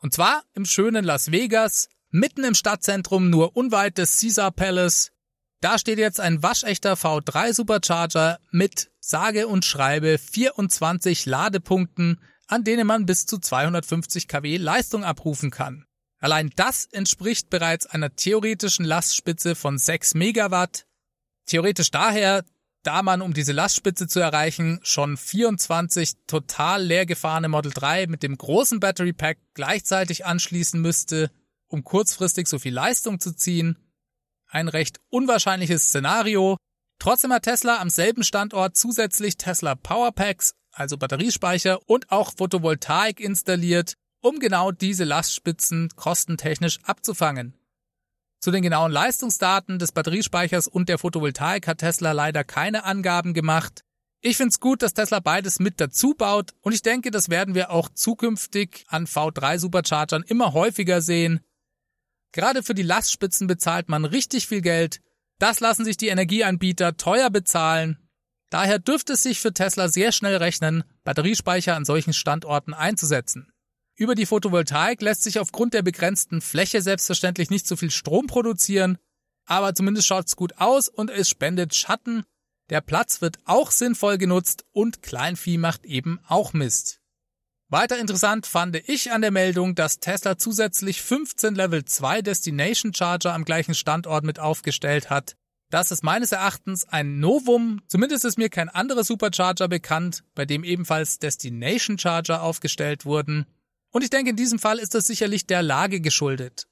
Und 0.00 0.14
zwar 0.14 0.42
im 0.54 0.64
schönen 0.64 1.04
Las 1.04 1.32
Vegas, 1.32 1.88
mitten 2.10 2.44
im 2.44 2.54
Stadtzentrum, 2.54 3.28
nur 3.28 3.56
unweit 3.56 3.98
des 3.98 4.20
Caesar 4.20 4.52
Palace. 4.52 5.12
Da 5.60 5.78
steht 5.78 5.98
jetzt 5.98 6.20
ein 6.20 6.42
waschechter 6.42 6.94
V3 6.94 7.54
Supercharger 7.54 8.38
mit 8.50 8.90
sage 9.00 9.48
und 9.48 9.64
schreibe 9.64 10.18
24 10.18 11.26
Ladepunkten, 11.26 12.20
an 12.46 12.64
denen 12.64 12.86
man 12.86 13.06
bis 13.06 13.26
zu 13.26 13.38
250 13.38 14.28
kW 14.28 14.58
Leistung 14.58 15.04
abrufen 15.04 15.50
kann. 15.50 15.86
Allein 16.18 16.50
das 16.56 16.86
entspricht 16.86 17.50
bereits 17.50 17.86
einer 17.86 18.14
theoretischen 18.14 18.84
Lastspitze 18.84 19.54
von 19.54 19.78
6 19.78 20.14
Megawatt. 20.14 20.86
Theoretisch 21.46 21.90
daher, 21.90 22.44
da 22.82 23.02
man, 23.02 23.20
um 23.20 23.34
diese 23.34 23.52
Lastspitze 23.52 24.08
zu 24.08 24.20
erreichen, 24.20 24.80
schon 24.82 25.16
24 25.16 26.14
total 26.26 26.82
leer 26.84 27.06
gefahrene 27.06 27.48
Model 27.48 27.72
3 27.72 28.06
mit 28.06 28.22
dem 28.22 28.36
großen 28.36 28.80
Battery 28.80 29.12
Pack 29.12 29.38
gleichzeitig 29.54 30.24
anschließen 30.24 30.80
müsste, 30.80 31.30
um 31.68 31.84
kurzfristig 31.84 32.46
so 32.46 32.58
viel 32.58 32.74
Leistung 32.74 33.20
zu 33.20 33.34
ziehen. 33.34 33.78
Ein 34.48 34.68
recht 34.68 35.00
unwahrscheinliches 35.08 35.84
Szenario. 35.84 36.56
Trotzdem 36.98 37.32
hat 37.32 37.42
Tesla 37.42 37.80
am 37.80 37.90
selben 37.90 38.24
Standort 38.24 38.76
zusätzlich 38.76 39.36
Tesla 39.36 39.74
Powerpacks, 39.74 40.54
also 40.72 40.96
Batteriespeicher 40.96 41.80
und 41.86 42.10
auch 42.10 42.32
Photovoltaik 42.36 43.20
installiert, 43.20 43.94
um 44.20 44.38
genau 44.38 44.72
diese 44.72 45.04
Lastspitzen 45.04 45.90
kostentechnisch 45.96 46.78
abzufangen. 46.84 47.54
Zu 48.40 48.50
den 48.50 48.62
genauen 48.62 48.92
Leistungsdaten 48.92 49.78
des 49.78 49.92
Batteriespeichers 49.92 50.68
und 50.68 50.88
der 50.88 50.98
Photovoltaik 50.98 51.66
hat 51.66 51.78
Tesla 51.78 52.12
leider 52.12 52.44
keine 52.44 52.84
Angaben 52.84 53.34
gemacht. 53.34 53.82
Ich 54.20 54.36
finde 54.36 54.50
es 54.50 54.60
gut, 54.60 54.82
dass 54.82 54.94
Tesla 54.94 55.20
beides 55.20 55.58
mit 55.58 55.80
dazu 55.80 56.14
baut 56.14 56.52
und 56.60 56.72
ich 56.72 56.82
denke, 56.82 57.10
das 57.10 57.28
werden 57.28 57.54
wir 57.54 57.70
auch 57.70 57.88
zukünftig 57.88 58.84
an 58.88 59.06
V3 59.06 59.58
Superchargern 59.58 60.22
immer 60.22 60.52
häufiger 60.52 61.00
sehen. 61.00 61.40
Gerade 62.32 62.62
für 62.62 62.74
die 62.74 62.82
Lastspitzen 62.82 63.46
bezahlt 63.46 63.88
man 63.88 64.04
richtig 64.04 64.46
viel 64.46 64.60
Geld. 64.60 65.00
Das 65.38 65.60
lassen 65.60 65.84
sich 65.84 65.96
die 65.96 66.08
Energieanbieter 66.08 66.96
teuer 66.96 67.30
bezahlen. 67.30 67.98
Daher 68.50 68.78
dürfte 68.78 69.14
es 69.14 69.22
sich 69.22 69.40
für 69.40 69.52
Tesla 69.52 69.88
sehr 69.88 70.12
schnell 70.12 70.36
rechnen, 70.36 70.84
Batteriespeicher 71.04 71.74
an 71.74 71.84
solchen 71.84 72.12
Standorten 72.12 72.74
einzusetzen. 72.74 73.50
Über 73.96 74.14
die 74.14 74.26
Photovoltaik 74.26 75.00
lässt 75.00 75.22
sich 75.22 75.38
aufgrund 75.38 75.74
der 75.74 75.82
begrenzten 75.82 76.40
Fläche 76.40 76.82
selbstverständlich 76.82 77.50
nicht 77.50 77.66
so 77.66 77.76
viel 77.76 77.90
Strom 77.90 78.26
produzieren, 78.26 78.98
aber 79.46 79.74
zumindest 79.74 80.06
schaut's 80.06 80.36
gut 80.36 80.58
aus 80.58 80.88
und 80.88 81.10
es 81.10 81.30
spendet 81.30 81.74
Schatten. 81.74 82.24
Der 82.68 82.80
Platz 82.80 83.22
wird 83.22 83.38
auch 83.44 83.70
sinnvoll 83.70 84.18
genutzt 84.18 84.64
und 84.72 85.02
Kleinvieh 85.02 85.56
macht 85.56 85.86
eben 85.86 86.20
auch 86.26 86.52
Mist. 86.52 87.00
Weiter 87.68 87.98
interessant 87.98 88.46
fand 88.46 88.76
ich 88.88 89.10
an 89.10 89.22
der 89.22 89.32
Meldung, 89.32 89.74
dass 89.74 89.98
Tesla 89.98 90.38
zusätzlich 90.38 91.02
15 91.02 91.56
Level 91.56 91.84
2 91.84 92.22
Destination 92.22 92.94
Charger 92.94 93.34
am 93.34 93.44
gleichen 93.44 93.74
Standort 93.74 94.22
mit 94.22 94.38
aufgestellt 94.38 95.10
hat. 95.10 95.34
Das 95.70 95.90
ist 95.90 96.04
meines 96.04 96.30
Erachtens 96.30 96.84
ein 96.84 97.18
Novum. 97.18 97.80
Zumindest 97.88 98.24
ist 98.24 98.38
mir 98.38 98.50
kein 98.50 98.68
anderer 98.68 99.02
Supercharger 99.02 99.66
bekannt, 99.66 100.22
bei 100.36 100.44
dem 100.44 100.62
ebenfalls 100.62 101.18
Destination 101.18 101.98
Charger 101.98 102.42
aufgestellt 102.42 103.04
wurden. 103.04 103.46
Und 103.90 104.04
ich 104.04 104.10
denke, 104.10 104.30
in 104.30 104.36
diesem 104.36 104.60
Fall 104.60 104.78
ist 104.78 104.94
das 104.94 105.08
sicherlich 105.08 105.48
der 105.48 105.64
Lage 105.64 106.00
geschuldet. 106.00 106.68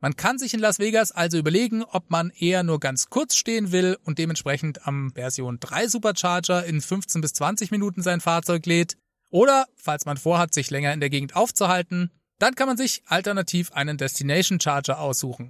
Man 0.00 0.16
kann 0.16 0.40
sich 0.40 0.54
in 0.54 0.58
Las 0.58 0.80
Vegas 0.80 1.12
also 1.12 1.38
überlegen, 1.38 1.84
ob 1.84 2.10
man 2.10 2.30
eher 2.30 2.64
nur 2.64 2.80
ganz 2.80 3.10
kurz 3.10 3.36
stehen 3.36 3.70
will 3.70 3.96
und 4.02 4.18
dementsprechend 4.18 4.88
am 4.88 5.12
Version 5.14 5.60
3 5.60 5.86
Supercharger 5.86 6.64
in 6.64 6.80
15 6.80 7.20
bis 7.20 7.32
20 7.34 7.70
Minuten 7.70 8.02
sein 8.02 8.20
Fahrzeug 8.20 8.66
lädt. 8.66 8.96
Oder, 9.32 9.66
falls 9.74 10.04
man 10.04 10.18
vorhat, 10.18 10.52
sich 10.52 10.70
länger 10.70 10.92
in 10.92 11.00
der 11.00 11.10
Gegend 11.10 11.34
aufzuhalten, 11.34 12.10
dann 12.38 12.54
kann 12.54 12.68
man 12.68 12.76
sich 12.76 13.02
alternativ 13.06 13.72
einen 13.72 13.96
Destination 13.96 14.60
Charger 14.60 15.00
aussuchen. 15.00 15.48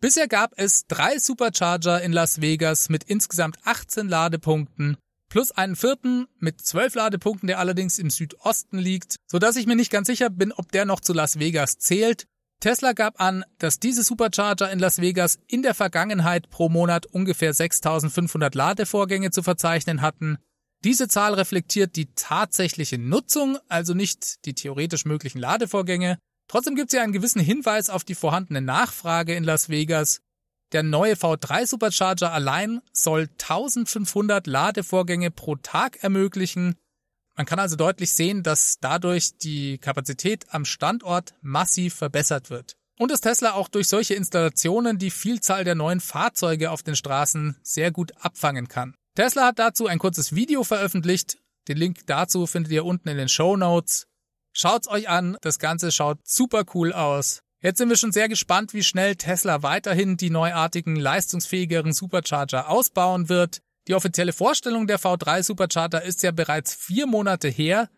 Bisher 0.00 0.28
gab 0.28 0.52
es 0.56 0.86
drei 0.86 1.18
Supercharger 1.18 2.02
in 2.02 2.12
Las 2.12 2.40
Vegas 2.42 2.90
mit 2.90 3.04
insgesamt 3.04 3.56
18 3.64 4.08
Ladepunkten 4.08 4.96
plus 5.30 5.50
einen 5.50 5.76
vierten 5.76 6.26
mit 6.40 6.60
zwölf 6.60 6.94
Ladepunkten, 6.94 7.46
der 7.46 7.58
allerdings 7.58 7.98
im 7.98 8.10
Südosten 8.10 8.78
liegt, 8.78 9.16
so 9.26 9.38
dass 9.38 9.56
ich 9.56 9.66
mir 9.66 9.76
nicht 9.76 9.90
ganz 9.90 10.08
sicher 10.08 10.28
bin, 10.28 10.52
ob 10.52 10.70
der 10.70 10.84
noch 10.84 11.00
zu 11.00 11.14
Las 11.14 11.38
Vegas 11.38 11.78
zählt. 11.78 12.26
Tesla 12.60 12.92
gab 12.92 13.18
an, 13.18 13.42
dass 13.56 13.80
diese 13.80 14.02
Supercharger 14.02 14.70
in 14.70 14.78
Las 14.78 15.00
Vegas 15.00 15.38
in 15.46 15.62
der 15.62 15.72
Vergangenheit 15.72 16.50
pro 16.50 16.68
Monat 16.68 17.06
ungefähr 17.06 17.54
6500 17.54 18.54
Ladevorgänge 18.54 19.30
zu 19.30 19.42
verzeichnen 19.42 20.02
hatten. 20.02 20.36
Diese 20.84 21.06
Zahl 21.06 21.34
reflektiert 21.34 21.94
die 21.94 22.12
tatsächliche 22.14 22.98
Nutzung, 22.98 23.58
also 23.68 23.94
nicht 23.94 24.44
die 24.44 24.54
theoretisch 24.54 25.04
möglichen 25.04 25.38
Ladevorgänge. 25.38 26.18
Trotzdem 26.48 26.74
gibt 26.74 26.92
es 26.92 26.96
ja 26.96 27.02
einen 27.02 27.12
gewissen 27.12 27.40
Hinweis 27.40 27.88
auf 27.88 28.02
die 28.02 28.16
vorhandene 28.16 28.60
Nachfrage 28.60 29.34
in 29.34 29.44
Las 29.44 29.68
Vegas. 29.68 30.20
Der 30.72 30.82
neue 30.82 31.14
V3 31.14 31.66
Supercharger 31.66 32.32
allein 32.32 32.80
soll 32.92 33.28
1500 33.40 34.46
Ladevorgänge 34.46 35.30
pro 35.30 35.54
Tag 35.56 36.02
ermöglichen. 36.02 36.74
Man 37.36 37.46
kann 37.46 37.60
also 37.60 37.76
deutlich 37.76 38.12
sehen, 38.12 38.42
dass 38.42 38.78
dadurch 38.80 39.38
die 39.38 39.78
Kapazität 39.78 40.46
am 40.52 40.64
Standort 40.64 41.34
massiv 41.42 41.94
verbessert 41.94 42.50
wird. 42.50 42.76
Und 42.98 43.10
dass 43.10 43.20
Tesla 43.20 43.52
auch 43.52 43.68
durch 43.68 43.88
solche 43.88 44.14
Installationen 44.14 44.98
die 44.98 45.10
Vielzahl 45.10 45.64
der 45.64 45.74
neuen 45.74 46.00
Fahrzeuge 46.00 46.70
auf 46.70 46.82
den 46.82 46.96
Straßen 46.96 47.56
sehr 47.62 47.90
gut 47.90 48.12
abfangen 48.20 48.68
kann. 48.68 48.94
Tesla 49.14 49.46
hat 49.46 49.58
dazu 49.58 49.86
ein 49.86 49.98
kurzes 49.98 50.34
Video 50.34 50.64
veröffentlicht. 50.64 51.38
Den 51.68 51.76
Link 51.76 52.06
dazu 52.06 52.46
findet 52.46 52.72
ihr 52.72 52.84
unten 52.84 53.08
in 53.08 53.18
den 53.18 53.28
Show 53.28 53.56
Notes. 53.56 54.06
Schaut's 54.52 54.88
euch 54.88 55.08
an, 55.08 55.36
das 55.42 55.58
Ganze 55.58 55.92
schaut 55.92 56.18
super 56.26 56.64
cool 56.74 56.92
aus. 56.92 57.42
Jetzt 57.60 57.78
sind 57.78 57.90
wir 57.90 57.96
schon 57.96 58.12
sehr 58.12 58.28
gespannt, 58.28 58.72
wie 58.74 58.82
schnell 58.82 59.16
Tesla 59.16 59.62
weiterhin 59.62 60.16
die 60.16 60.30
neuartigen, 60.30 60.96
leistungsfähigeren 60.96 61.92
Supercharger 61.92 62.68
ausbauen 62.68 63.28
wird. 63.28 63.60
Die 63.86 63.94
offizielle 63.94 64.32
Vorstellung 64.32 64.86
der 64.86 64.98
V3 64.98 65.42
Supercharger 65.42 66.02
ist 66.02 66.22
ja 66.22 66.32
bereits 66.32 66.74
vier 66.74 67.06
Monate 67.06 67.48
her. 67.48 67.90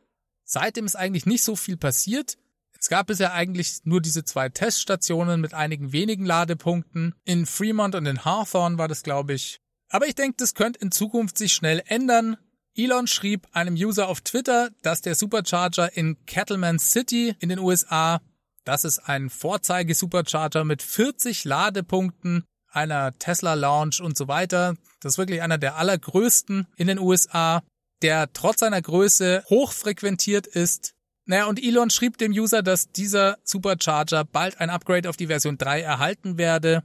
Seitdem 0.45 0.85
ist 0.85 0.97
eigentlich 0.97 1.27
nicht 1.27 1.45
so 1.45 1.57
viel 1.57 1.77
passiert. 1.77 2.37
Es 2.79 2.89
gab 2.89 3.07
bisher 3.07 3.33
eigentlich 3.33 3.79
nur 3.85 4.03
diese 4.03 4.25
zwei 4.25 4.49
Teststationen 4.49 5.41
mit 5.41 5.55
einigen 5.55 5.93
wenigen 5.93 6.27
Ladepunkten. 6.27 7.15
In 7.25 7.47
Fremont 7.47 7.95
und 7.95 8.05
in 8.05 8.25
Hawthorne 8.25 8.77
war 8.77 8.89
das, 8.89 9.03
glaube 9.03 9.33
ich. 9.33 9.61
Aber 9.95 10.09
ich 10.09 10.17
denke, 10.17 10.35
das 10.39 10.55
könnte 10.55 10.81
in 10.81 10.91
Zukunft 10.91 11.39
sich 11.39 11.53
schnell 11.53 11.81
ändern. 11.87 12.37
Elon 12.75 13.07
schrieb 13.07 13.47
einem 13.53 13.77
User 13.77 14.09
auf 14.09 14.23
Twitter, 14.23 14.71
dass 14.83 15.03
der 15.03 15.15
Supercharger 15.15 15.97
in 15.97 16.17
Cattleman 16.27 16.81
City 16.81 17.37
in 17.39 17.49
den 17.49 17.61
USA 17.61 18.21
Das 18.65 18.83
ist 18.83 18.99
ein 18.99 19.31
Vorzeige-Supercharger 19.31 20.65
mit 20.65 20.83
40 20.83 21.45
Ladepunkten, 21.45 22.43
einer 22.67 23.17
Tesla 23.21 23.55
Lounge 23.55 23.99
und 24.03 24.17
so 24.19 24.27
weiter. 24.27 24.75
Das 24.99 25.13
ist 25.13 25.19
wirklich 25.19 25.43
einer 25.43 25.59
der 25.59 25.77
allergrößten 25.77 26.67
in 26.75 26.89
den 26.89 26.99
USA, 26.99 27.63
der 28.03 28.33
trotz 28.33 28.61
seiner 28.61 28.83
Größe 28.83 29.45
hochfrequentiert 29.49 30.49
ist. 30.49 30.95
Naja, 31.25 31.45
und 31.45 31.63
Elon 31.63 31.91
schrieb 31.91 32.19
dem 32.19 32.33
User, 32.33 32.65
dass 32.65 32.91
dieser 32.91 33.39
Supercharger 33.45 34.25
bald 34.25 34.59
ein 34.59 34.71
Upgrade 34.71 35.09
auf 35.09 35.17
die 35.17 35.29
Version 35.29 35.57
3 35.57 35.83
erhalten 35.83 36.37
werde. 36.37 36.83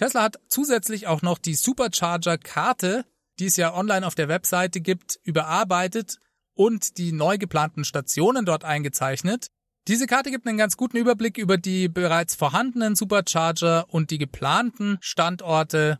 Tesla 0.00 0.22
hat 0.22 0.40
zusätzlich 0.48 1.06
auch 1.08 1.20
noch 1.20 1.36
die 1.36 1.52
Supercharger-Karte, 1.52 3.04
die 3.38 3.44
es 3.44 3.56
ja 3.56 3.74
online 3.74 4.06
auf 4.06 4.14
der 4.14 4.28
Webseite 4.28 4.80
gibt, 4.80 5.20
überarbeitet 5.24 6.16
und 6.54 6.96
die 6.96 7.12
neu 7.12 7.36
geplanten 7.36 7.84
Stationen 7.84 8.46
dort 8.46 8.64
eingezeichnet. 8.64 9.48
Diese 9.88 10.06
Karte 10.06 10.30
gibt 10.30 10.46
einen 10.46 10.56
ganz 10.56 10.78
guten 10.78 10.96
Überblick 10.96 11.36
über 11.36 11.58
die 11.58 11.88
bereits 11.88 12.34
vorhandenen 12.34 12.96
Supercharger 12.96 13.84
und 13.90 14.10
die 14.10 14.16
geplanten 14.16 14.96
Standorte. 15.02 15.98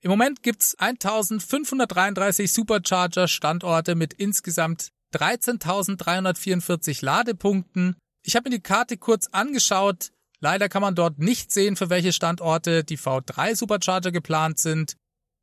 Im 0.00 0.12
Moment 0.12 0.44
gibt's 0.44 0.76
1533 0.78 2.52
Supercharger-Standorte 2.52 3.96
mit 3.96 4.14
insgesamt 4.14 4.90
13.344 5.12 7.04
Ladepunkten. 7.04 7.96
Ich 8.24 8.36
habe 8.36 8.48
mir 8.48 8.58
die 8.58 8.62
Karte 8.62 8.96
kurz 8.96 9.26
angeschaut. 9.32 10.12
Leider 10.40 10.68
kann 10.68 10.82
man 10.82 10.94
dort 10.94 11.18
nicht 11.18 11.52
sehen, 11.52 11.76
für 11.76 11.90
welche 11.90 12.12
Standorte 12.12 12.82
die 12.82 12.98
V3 12.98 13.54
Supercharger 13.54 14.10
geplant 14.10 14.58
sind. 14.58 14.96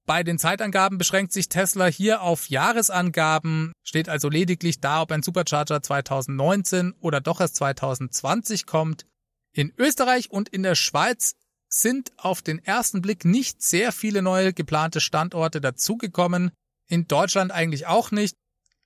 Bei 0.08 0.24
den 0.24 0.40
Zeitangaben 0.40 0.98
beschränkt 0.98 1.34
sich 1.34 1.50
Tesla 1.50 1.86
hier 1.86 2.22
auf 2.22 2.48
Jahresangaben, 2.48 3.74
steht 3.84 4.10
also 4.10 4.30
lediglich 4.30 4.80
da, 4.80 5.02
ob 5.02 5.12
ein 5.12 5.22
Supercharger 5.22 5.84
2019 5.84 6.94
oder 7.02 7.20
doch 7.20 7.42
erst 7.42 7.58
2020 7.58 8.66
kommt. 8.66 9.06
In 9.54 9.74
Österreich 9.78 10.32
und 10.32 10.50
in 10.50 10.64
der 10.64 10.76
Schweiz 10.76 11.34
sind 11.68 12.14
auf 12.18 12.42
den 12.42 12.64
ersten 12.64 13.02
Blick 13.02 13.26
nicht 13.26 13.62
sehr 13.62 13.92
viele 13.92 14.22
neue 14.22 14.54
geplante 14.54 15.02
Standorte 15.02 15.60
dazugekommen, 15.60 16.52
in 16.88 17.08
Deutschland 17.08 17.52
eigentlich 17.52 17.86
auch 17.86 18.12
nicht. 18.12 18.36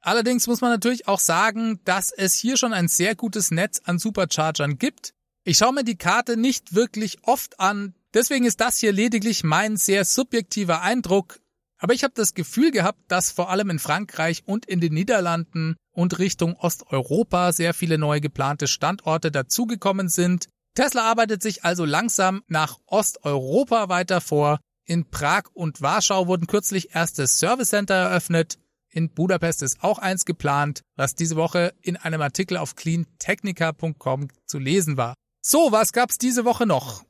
Allerdings 0.02 0.48
muss 0.48 0.62
man 0.62 0.72
natürlich 0.72 1.08
auch 1.08 1.20
sagen, 1.20 1.80
dass 1.86 2.12
es 2.12 2.34
hier 2.34 2.58
schon 2.58 2.74
ein 2.74 2.88
sehr 2.88 3.16
gutes 3.16 3.52
Netz 3.52 3.80
an 3.86 4.00
Superchargern 4.00 4.80
gibt. 4.80 5.14
Ich 5.44 5.58
schaue 5.58 5.74
mir 5.74 5.84
die 5.84 5.98
Karte 5.98 6.38
nicht 6.38 6.76
wirklich 6.76 7.24
oft 7.24 7.60
an, 7.60 7.96
Deswegen 8.14 8.44
ist 8.44 8.60
das 8.60 8.78
hier 8.78 8.92
lediglich 8.92 9.44
mein 9.44 9.78
sehr 9.78 10.04
subjektiver 10.04 10.82
Eindruck, 10.82 11.40
aber 11.78 11.94
ich 11.94 12.04
habe 12.04 12.14
das 12.14 12.34
Gefühl 12.34 12.72
gehabt, 12.72 13.00
dass 13.08 13.32
vor 13.32 13.50
allem 13.50 13.70
in 13.70 13.80
Frankreich 13.80 14.44
und 14.46 14.66
in 14.66 14.82
den 14.82 14.94
Niederlanden 14.94 15.78
und 15.92 16.20
Richtung 16.20 16.56
Osteuropa 16.58 17.54
sehr 17.54 17.74
viele 17.74 17.98
neue 17.98 18.20
geplante 18.20 18.68
Standorte 18.68 19.32
dazugekommen 19.32 20.10
sind. 20.10 20.48
Tesla 20.76 21.10
arbeitet 21.10 21.42
sich 21.42 21.64
also 21.64 21.86
langsam 21.86 22.44
nach 22.48 22.80
Osteuropa 22.86 23.88
weiter 23.88 24.20
vor. 24.20 24.60
In 24.86 25.10
Prag 25.10 25.44
und 25.54 25.82
Warschau 25.82 26.28
wurden 26.28 26.48
kürzlich 26.48 26.94
erste 26.94 27.28
Service 27.28 27.70
Center 27.70 27.96
eröffnet. 27.96 28.58
In 28.90 29.10
Budapest 29.10 29.64
ist 29.64 29.84
auch 29.84 30.00
eins 30.00 30.26
geplant, 30.26 30.82
was 30.98 31.16
diese 31.16 31.38
Woche 31.38 31.74
in 31.82 31.96
einem 31.96 32.22
Artikel 32.22 32.58
auf 32.58 32.76
cleantechnica.com 32.76 34.28
zu 34.46 34.60
lesen 34.60 34.98
war. 34.98 35.14
So, 35.44 35.72
was 35.72 35.92
gab's 35.92 36.20
diese 36.20 36.46
Woche 36.46 36.68
noch? 36.68 37.04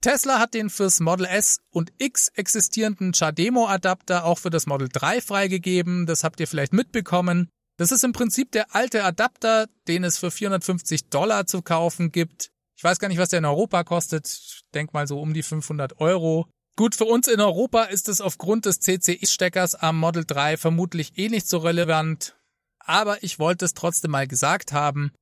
Tesla 0.00 0.40
hat 0.40 0.52
den 0.52 0.68
fürs 0.68 0.98
Model 0.98 1.26
S 1.26 1.60
und 1.70 1.92
X 1.98 2.26
existierenden 2.34 3.12
CHAdeMO-Adapter 3.12 4.24
auch 4.24 4.40
für 4.40 4.50
das 4.50 4.66
Model 4.66 4.88
3 4.88 5.20
freigegeben. 5.20 6.06
Das 6.06 6.24
habt 6.24 6.40
ihr 6.40 6.48
vielleicht 6.48 6.72
mitbekommen. 6.72 7.48
Das 7.76 7.92
ist 7.92 8.02
im 8.02 8.12
Prinzip 8.12 8.50
der 8.50 8.74
alte 8.74 9.04
Adapter, 9.04 9.68
den 9.86 10.02
es 10.02 10.18
für 10.18 10.32
450 10.32 11.08
Dollar 11.08 11.46
zu 11.46 11.62
kaufen 11.62 12.10
gibt. 12.10 12.50
Ich 12.76 12.82
weiß 12.82 12.98
gar 12.98 13.06
nicht, 13.06 13.18
was 13.18 13.28
der 13.28 13.38
in 13.38 13.44
Europa 13.44 13.84
kostet. 13.84 14.26
Ich 14.26 14.62
denk 14.74 14.92
mal 14.92 15.06
so 15.06 15.20
um 15.20 15.32
die 15.32 15.44
500 15.44 16.00
Euro. 16.00 16.48
Gut, 16.76 16.96
für 16.96 17.04
uns 17.04 17.28
in 17.28 17.40
Europa 17.40 17.84
ist 17.84 18.08
es 18.08 18.20
aufgrund 18.20 18.66
des 18.66 18.80
CCI-Steckers 18.80 19.76
am 19.76 20.00
Model 20.00 20.24
3 20.26 20.56
vermutlich 20.56 21.16
eh 21.16 21.28
nicht 21.28 21.48
so 21.48 21.58
relevant. 21.58 22.34
Aber 22.80 23.22
ich 23.22 23.38
wollte 23.38 23.66
es 23.66 23.74
trotzdem 23.74 24.10
mal 24.10 24.26
gesagt 24.26 24.72
haben. 24.72 25.12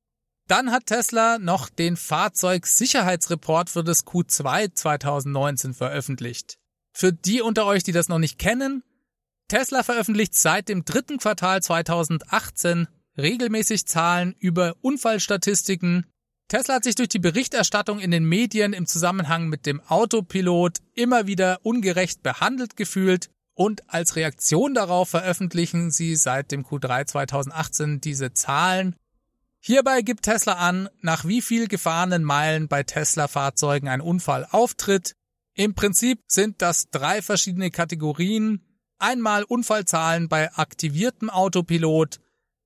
Dann 0.51 0.71
hat 0.71 0.87
Tesla 0.87 1.39
noch 1.39 1.69
den 1.69 1.95
Fahrzeugsicherheitsreport 1.95 3.69
für 3.69 3.85
das 3.85 4.05
Q2 4.05 4.75
2019 4.75 5.73
veröffentlicht. 5.73 6.57
Für 6.93 7.13
die 7.13 7.39
unter 7.39 7.65
euch, 7.65 7.83
die 7.83 7.93
das 7.93 8.09
noch 8.09 8.19
nicht 8.19 8.37
kennen, 8.37 8.83
Tesla 9.47 9.81
veröffentlicht 9.81 10.35
seit 10.35 10.67
dem 10.67 10.83
dritten 10.83 11.19
Quartal 11.19 11.63
2018 11.63 12.89
regelmäßig 13.17 13.85
Zahlen 13.85 14.35
über 14.39 14.75
Unfallstatistiken. 14.81 16.05
Tesla 16.49 16.75
hat 16.75 16.83
sich 16.83 16.95
durch 16.95 17.07
die 17.07 17.19
Berichterstattung 17.19 17.99
in 17.99 18.11
den 18.11 18.25
Medien 18.25 18.73
im 18.73 18.87
Zusammenhang 18.87 19.47
mit 19.47 19.65
dem 19.65 19.79
Autopilot 19.79 20.79
immer 20.95 21.27
wieder 21.27 21.59
ungerecht 21.63 22.23
behandelt 22.23 22.75
gefühlt 22.75 23.29
und 23.53 23.89
als 23.89 24.17
Reaktion 24.17 24.73
darauf 24.73 25.07
veröffentlichen 25.07 25.91
sie 25.91 26.17
seit 26.17 26.51
dem 26.51 26.65
Q3 26.65 27.05
2018 27.05 28.01
diese 28.01 28.33
Zahlen 28.33 28.97
Hierbei 29.63 30.01
gibt 30.01 30.23
Tesla 30.23 30.53
an, 30.53 30.89
nach 31.01 31.25
wie 31.25 31.39
viel 31.39 31.67
gefahrenen 31.67 32.23
Meilen 32.23 32.67
bei 32.67 32.81
Tesla-Fahrzeugen 32.81 33.89
ein 33.89 34.01
Unfall 34.01 34.47
auftritt. 34.49 35.13
Im 35.53 35.75
Prinzip 35.75 36.19
sind 36.27 36.63
das 36.63 36.89
drei 36.89 37.21
verschiedene 37.21 37.69
Kategorien. 37.69 38.65
Einmal 38.97 39.43
Unfallzahlen 39.43 40.29
bei 40.29 40.51
aktiviertem 40.53 41.29
Autopilot, 41.29 42.19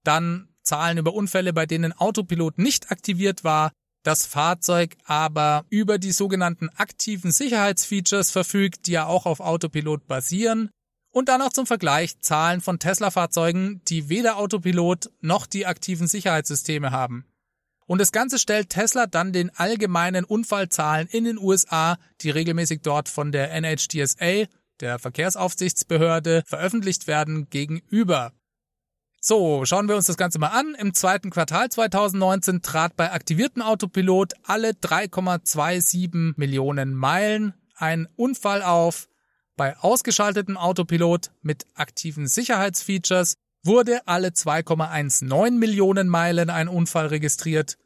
dann 0.05 0.47
Zahlen 0.63 0.97
über 0.97 1.13
Unfälle, 1.13 1.51
bei 1.51 1.65
denen 1.65 1.91
Autopilot 1.91 2.57
nicht 2.59 2.91
aktiviert 2.91 3.43
war, 3.43 3.73
das 4.03 4.25
Fahrzeug 4.25 4.95
aber 5.03 5.65
über 5.69 5.97
die 5.97 6.13
sogenannten 6.13 6.69
aktiven 6.69 7.31
Sicherheitsfeatures 7.31 8.31
verfügt, 8.31 8.87
die 8.87 8.93
ja 8.93 9.05
auch 9.05 9.25
auf 9.25 9.41
Autopilot 9.41 10.07
basieren 10.07 10.69
und 11.15 11.29
dann 11.29 11.39
noch 11.39 11.53
zum 11.53 11.65
Vergleich 11.65 12.19
Zahlen 12.19 12.59
von 12.59 12.77
Tesla-Fahrzeugen, 12.77 13.81
die 13.87 14.09
weder 14.09 14.35
Autopilot 14.35 15.11
noch 15.21 15.47
die 15.47 15.65
aktiven 15.65 16.07
Sicherheitssysteme 16.07 16.91
haben. 16.91 17.23
Und 17.87 18.01
das 18.01 18.11
Ganze 18.11 18.37
stellt 18.37 18.69
Tesla 18.69 19.07
dann 19.07 19.31
den 19.31 19.49
allgemeinen 19.55 20.25
Unfallzahlen 20.25 21.07
in 21.07 21.23
den 21.23 21.37
USA, 21.37 21.97
die 22.19 22.31
regelmäßig 22.31 22.81
dort 22.81 23.07
von 23.07 23.31
der 23.31 23.53
NHTSA, 23.53 24.47
der 24.81 24.99
Verkehrsaufsichtsbehörde, 24.99 26.43
veröffentlicht 26.45 27.07
werden, 27.07 27.49
gegenüber. 27.49 28.33
So, 29.21 29.63
schauen 29.63 29.87
wir 29.87 29.95
uns 29.95 30.07
das 30.07 30.17
Ganze 30.17 30.37
mal 30.37 30.49
an. 30.49 30.75
Im 30.77 30.93
zweiten 30.93 31.29
Quartal 31.29 31.69
2019 31.69 32.61
trat 32.61 32.97
bei 32.97 33.13
aktivierten 33.13 33.61
Autopilot 33.61 34.33
alle 34.43 34.71
3,27 34.71 36.33
Millionen 36.35 36.93
Meilen 36.93 37.53
ein 37.77 38.09
Unfall 38.17 38.61
auf, 38.61 39.07
bei 39.55 39.77
ausgeschaltetem 39.77 40.57
Autopilot 40.57 41.31
mit 41.41 41.65
aktiven 41.75 42.27
Sicherheitsfeatures 42.27 43.35
wurde 43.63 44.07
alle 44.07 44.29
2,19 44.29 45.51
Millionen 45.51 46.07
Meilen 46.07 46.49
ein 46.49 46.67
Unfall 46.67 47.07
registriert. 47.07 47.77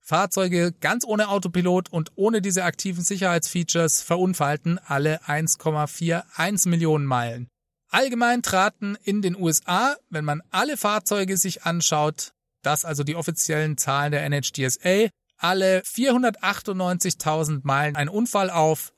Fahrzeuge 0.00 0.72
ganz 0.80 1.04
ohne 1.04 1.28
Autopilot 1.28 1.92
und 1.92 2.12
ohne 2.14 2.40
diese 2.40 2.64
aktiven 2.64 3.02
Sicherheitsfeatures 3.02 4.02
verunfallten 4.02 4.78
alle 4.78 5.20
1,41 5.24 6.68
Millionen 6.68 7.04
Meilen. 7.04 7.48
Allgemein 7.90 8.42
traten 8.42 8.96
in 9.02 9.20
den 9.20 9.36
USA, 9.36 9.96
wenn 10.08 10.24
man 10.24 10.42
alle 10.50 10.76
Fahrzeuge 10.76 11.36
sich 11.36 11.64
anschaut, 11.64 12.32
das 12.62 12.84
also 12.84 13.02
die 13.04 13.16
offiziellen 13.16 13.76
Zahlen 13.76 14.12
der 14.12 14.28
NHTSA, 14.28 15.08
alle 15.38 15.80
498.000 15.80 17.60
Meilen 17.64 17.96
ein 17.96 18.08
Unfall 18.08 18.50
auf, 18.50 18.92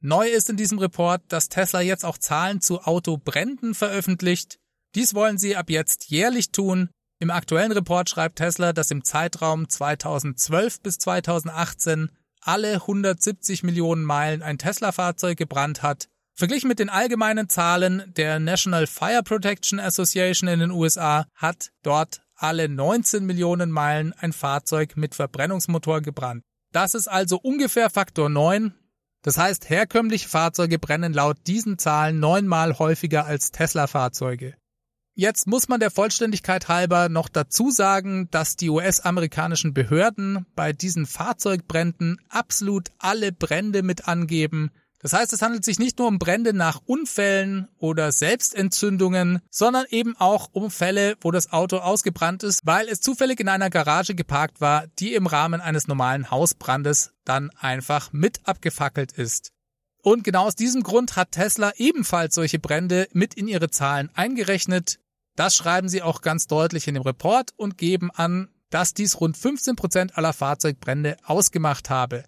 Neu 0.00 0.28
ist 0.28 0.48
in 0.48 0.56
diesem 0.56 0.78
Report, 0.78 1.22
dass 1.28 1.48
Tesla 1.48 1.80
jetzt 1.80 2.04
auch 2.04 2.18
Zahlen 2.18 2.60
zu 2.60 2.82
Autobränden 2.82 3.74
veröffentlicht. 3.74 4.58
Dies 4.94 5.12
wollen 5.12 5.38
sie 5.38 5.56
ab 5.56 5.70
jetzt 5.70 6.08
jährlich 6.08 6.52
tun. 6.52 6.88
Im 7.18 7.30
aktuellen 7.30 7.72
Report 7.72 8.08
schreibt 8.08 8.36
Tesla, 8.36 8.72
dass 8.72 8.92
im 8.92 9.02
Zeitraum 9.02 9.68
2012 9.68 10.82
bis 10.82 10.98
2018 10.98 12.12
alle 12.40 12.74
170 12.74 13.64
Millionen 13.64 14.04
Meilen 14.04 14.42
ein 14.42 14.58
Tesla-Fahrzeug 14.58 15.36
gebrannt 15.36 15.82
hat. 15.82 16.08
Verglichen 16.32 16.68
mit 16.68 16.78
den 16.78 16.90
allgemeinen 16.90 17.48
Zahlen 17.48 18.14
der 18.16 18.38
National 18.38 18.86
Fire 18.86 19.24
Protection 19.24 19.80
Association 19.80 20.48
in 20.48 20.60
den 20.60 20.70
USA 20.70 21.26
hat 21.34 21.70
dort 21.82 22.22
alle 22.36 22.68
19 22.68 23.26
Millionen 23.26 23.72
Meilen 23.72 24.12
ein 24.12 24.32
Fahrzeug 24.32 24.96
mit 24.96 25.16
Verbrennungsmotor 25.16 26.02
gebrannt. 26.02 26.44
Das 26.72 26.94
ist 26.94 27.08
also 27.08 27.40
ungefähr 27.42 27.90
Faktor 27.90 28.28
9 28.28 28.72
das 29.28 29.36
heißt, 29.36 29.68
herkömmliche 29.68 30.26
Fahrzeuge 30.26 30.78
brennen 30.78 31.12
laut 31.12 31.36
diesen 31.46 31.76
Zahlen 31.76 32.18
neunmal 32.18 32.78
häufiger 32.78 33.26
als 33.26 33.50
Tesla-Fahrzeuge. 33.50 34.54
Jetzt 35.14 35.46
muss 35.46 35.68
man 35.68 35.80
der 35.80 35.90
Vollständigkeit 35.90 36.68
halber 36.68 37.10
noch 37.10 37.28
dazu 37.28 37.70
sagen, 37.70 38.30
dass 38.30 38.56
die 38.56 38.70
US-amerikanischen 38.70 39.74
Behörden 39.74 40.46
bei 40.56 40.72
diesen 40.72 41.04
Fahrzeugbränden 41.04 42.18
absolut 42.30 42.88
alle 42.98 43.30
Brände 43.30 43.82
mit 43.82 44.08
angeben, 44.08 44.70
Das 45.00 45.12
heißt, 45.12 45.32
es 45.32 45.42
handelt 45.42 45.64
sich 45.64 45.78
nicht 45.78 45.98
nur 45.98 46.08
um 46.08 46.18
Brände 46.18 46.52
nach 46.52 46.80
Unfällen 46.84 47.68
oder 47.78 48.10
Selbstentzündungen, 48.10 49.40
sondern 49.48 49.86
eben 49.90 50.16
auch 50.16 50.48
um 50.52 50.70
Fälle, 50.70 51.16
wo 51.20 51.30
das 51.30 51.52
Auto 51.52 51.76
ausgebrannt 51.76 52.42
ist, 52.42 52.66
weil 52.66 52.88
es 52.88 53.00
zufällig 53.00 53.38
in 53.38 53.48
einer 53.48 53.70
Garage 53.70 54.16
geparkt 54.16 54.60
war, 54.60 54.86
die 54.98 55.14
im 55.14 55.26
Rahmen 55.26 55.60
eines 55.60 55.86
normalen 55.86 56.30
Hausbrandes 56.30 57.12
dann 57.24 57.50
einfach 57.60 58.12
mit 58.12 58.40
abgefackelt 58.44 59.12
ist. 59.12 59.52
Und 60.02 60.24
genau 60.24 60.46
aus 60.46 60.56
diesem 60.56 60.82
Grund 60.82 61.16
hat 61.16 61.32
Tesla 61.32 61.72
ebenfalls 61.76 62.34
solche 62.34 62.58
Brände 62.58 63.08
mit 63.12 63.34
in 63.34 63.46
ihre 63.46 63.70
Zahlen 63.70 64.10
eingerechnet. 64.14 64.98
Das 65.36 65.54
schreiben 65.54 65.88
sie 65.88 66.02
auch 66.02 66.22
ganz 66.22 66.48
deutlich 66.48 66.88
in 66.88 66.94
dem 66.94 67.02
Report 67.02 67.52
und 67.56 67.78
geben 67.78 68.10
an, 68.10 68.48
dass 68.70 68.94
dies 68.94 69.20
rund 69.20 69.36
15 69.36 69.76
Prozent 69.76 70.18
aller 70.18 70.32
Fahrzeugbrände 70.32 71.16
ausgemacht 71.24 71.90
habe. 71.90 72.24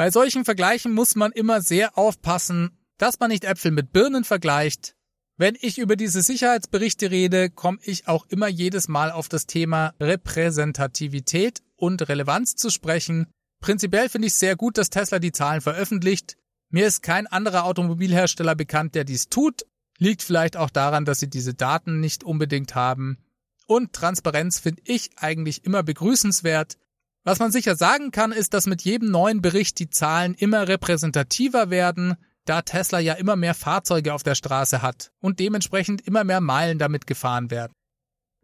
Bei 0.00 0.10
solchen 0.10 0.46
Vergleichen 0.46 0.94
muss 0.94 1.14
man 1.14 1.30
immer 1.30 1.60
sehr 1.60 1.98
aufpassen, 1.98 2.70
dass 2.96 3.20
man 3.20 3.28
nicht 3.28 3.44
Äpfel 3.44 3.70
mit 3.70 3.92
Birnen 3.92 4.24
vergleicht. 4.24 4.94
Wenn 5.36 5.58
ich 5.60 5.76
über 5.76 5.94
diese 5.94 6.22
Sicherheitsberichte 6.22 7.10
rede, 7.10 7.50
komme 7.50 7.76
ich 7.82 8.08
auch 8.08 8.24
immer 8.30 8.48
jedes 8.48 8.88
Mal 8.88 9.12
auf 9.12 9.28
das 9.28 9.44
Thema 9.44 9.92
Repräsentativität 10.00 11.60
und 11.76 12.08
Relevanz 12.08 12.56
zu 12.56 12.70
sprechen. 12.70 13.26
Prinzipiell 13.60 14.08
finde 14.08 14.28
ich 14.28 14.32
sehr 14.36 14.56
gut, 14.56 14.78
dass 14.78 14.88
Tesla 14.88 15.18
die 15.18 15.32
Zahlen 15.32 15.60
veröffentlicht. 15.60 16.38
Mir 16.70 16.86
ist 16.86 17.02
kein 17.02 17.26
anderer 17.26 17.64
Automobilhersteller 17.64 18.54
bekannt, 18.54 18.94
der 18.94 19.04
dies 19.04 19.28
tut. 19.28 19.66
Liegt 19.98 20.22
vielleicht 20.22 20.56
auch 20.56 20.70
daran, 20.70 21.04
dass 21.04 21.20
sie 21.20 21.28
diese 21.28 21.52
Daten 21.52 22.00
nicht 22.00 22.24
unbedingt 22.24 22.74
haben. 22.74 23.18
Und 23.66 23.92
Transparenz 23.92 24.60
finde 24.60 24.80
ich 24.86 25.10
eigentlich 25.16 25.66
immer 25.66 25.82
begrüßenswert. 25.82 26.78
Was 27.24 27.38
man 27.38 27.52
sicher 27.52 27.76
sagen 27.76 28.10
kann, 28.12 28.32
ist, 28.32 28.54
dass 28.54 28.66
mit 28.66 28.82
jedem 28.82 29.10
neuen 29.10 29.42
Bericht 29.42 29.78
die 29.78 29.90
Zahlen 29.90 30.34
immer 30.34 30.68
repräsentativer 30.68 31.68
werden, 31.70 32.16
da 32.46 32.62
Tesla 32.62 32.98
ja 32.98 33.14
immer 33.14 33.36
mehr 33.36 33.54
Fahrzeuge 33.54 34.14
auf 34.14 34.22
der 34.22 34.34
Straße 34.34 34.82
hat 34.82 35.12
und 35.20 35.38
dementsprechend 35.38 36.06
immer 36.06 36.24
mehr 36.24 36.40
Meilen 36.40 36.78
damit 36.78 37.06
gefahren 37.06 37.50
werden. 37.50 37.72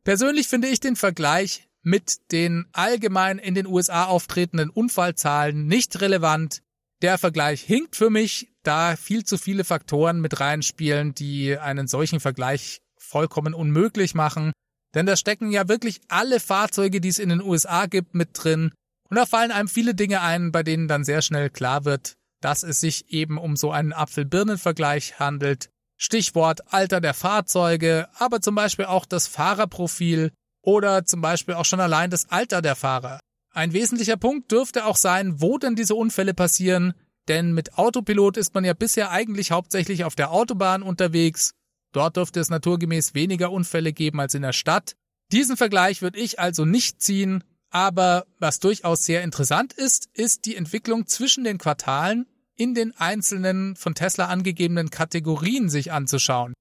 Persönlich 0.05 0.47
finde 0.49 0.69
ich 0.69 0.79
den 0.79 0.95
Vergleich 0.95 1.69
mit 1.83 2.33
den 2.33 2.67
allgemein 2.73 3.39
in 3.39 3.55
den 3.55 3.67
USA 3.67 4.05
auftretenden 4.05 4.71
Unfallzahlen 4.71 5.67
nicht 5.67 6.01
relevant. 6.01 6.63
Der 7.03 7.19
Vergleich 7.19 7.63
hinkt 7.63 7.97
für 7.97 8.11
mich, 8.11 8.53
da 8.63 8.97
viel 8.97 9.25
zu 9.25 9.39
viele 9.39 9.65
Faktoren 9.65 10.21
mit 10.21 10.41
reinspielen, 10.41 11.15
die 11.15 11.57
einen 11.59 11.87
solchen 11.87 12.21
Vergleich 12.21 12.83
vollkommen 12.97 13.55
unmöglich 13.55 14.15
machen. 14.15 14.53
Denn 14.95 15.07
da 15.07 15.17
stecken 15.17 15.51
ja 15.51 15.69
wirklich 15.69 16.01
alle 16.09 16.41
Fahrzeuge, 16.41 17.01
die 17.01 17.09
es 17.09 17.19
in 17.19 17.29
den 17.29 17.43
USA 17.43 17.87
gibt, 17.87 18.15
mit 18.15 18.31
drin. 18.33 18.73
Und 19.09 19.17
da 19.17 19.27
fallen 19.27 19.53
einem 19.53 19.69
viele 19.69 19.95
Dinge 19.95 20.21
ein, 20.23 20.53
bei 20.53 20.63
denen 20.63 20.89
dann 20.89 21.05
sehr 21.05 21.23
schnell 21.23 21.51
klar 21.51 21.85
wird, 21.85 22.15
dass 22.41 22.63
es 22.63 22.81
sich 22.81 23.11
eben 23.11 23.39
um 23.39 23.57
so 23.57 23.71
einen 23.71 23.93
Apfel-Birnen-Vergleich 23.93 25.19
handelt. 25.19 25.71
Stichwort 25.99 26.73
Alter 26.73 27.01
der 27.01 27.15
Fahrzeuge, 27.15 28.09
aber 28.15 28.41
zum 28.41 28.55
Beispiel 28.55 28.85
auch 28.85 29.07
das 29.07 29.27
Fahrerprofil 29.27 30.33
oder 30.63 31.05
zum 31.05 31.21
Beispiel 31.21 31.55
auch 31.55 31.65
schon 31.65 31.81
allein 31.81 32.11
das 32.11 32.31
Alter 32.31 32.61
der 32.61 32.77
Fahrer. 32.77 33.21
Ein 33.55 33.73
wesentlicher 33.73 34.19
Punkt 34.19 34.53
dürfte 34.53 34.85
auch 34.85 34.97
sein, 34.97 35.41
wo 35.41 35.57
denn 35.57 35.77
diese 35.77 35.95
Unfälle 35.95 36.35
passieren, 36.35 36.93
denn 37.29 37.53
mit 37.53 37.79
Autopilot 37.79 38.37
ist 38.37 38.55
man 38.55 38.65
ja 38.65 38.75
bisher 38.75 39.11
eigentlich 39.11 39.51
hauptsächlich 39.51 40.05
auf 40.05 40.15
der 40.15 40.31
Autobahn 40.31 40.83
unterwegs 40.83 41.53
Dort 41.97 42.19
dürfte 42.19 42.41
es 42.41 42.51
naturgemäß 42.51 43.15
weniger 43.15 43.51
Unfälle 43.51 43.95
geben 43.95 44.21
als 44.21 44.35
in 44.35 44.43
der 44.43 44.53
Stadt. 44.53 44.97
Diesen 45.33 45.57
Vergleich 45.57 46.03
würde 46.03 46.19
ich 46.19 46.39
also 46.39 46.67
nicht 46.67 47.01
ziehen, 47.01 47.43
aber 47.71 48.27
was 48.39 48.61
durchaus 48.61 49.07
sehr 49.07 49.23
interessant 49.23 49.73
ist, 49.73 50.11
ist 50.13 50.45
die 50.45 50.57
Entwicklung 50.57 51.07
zwischen 51.07 51.43
den 51.43 51.57
Quartalen 51.57 52.27
in 52.55 52.75
den 52.75 52.95
einzelnen 52.99 53.77
von 53.77 53.95
Tesla 53.95 54.27
angegebenen 54.27 54.91
Kategorien 54.91 55.71
sich 55.71 55.91
anzuschauen. 55.91 56.53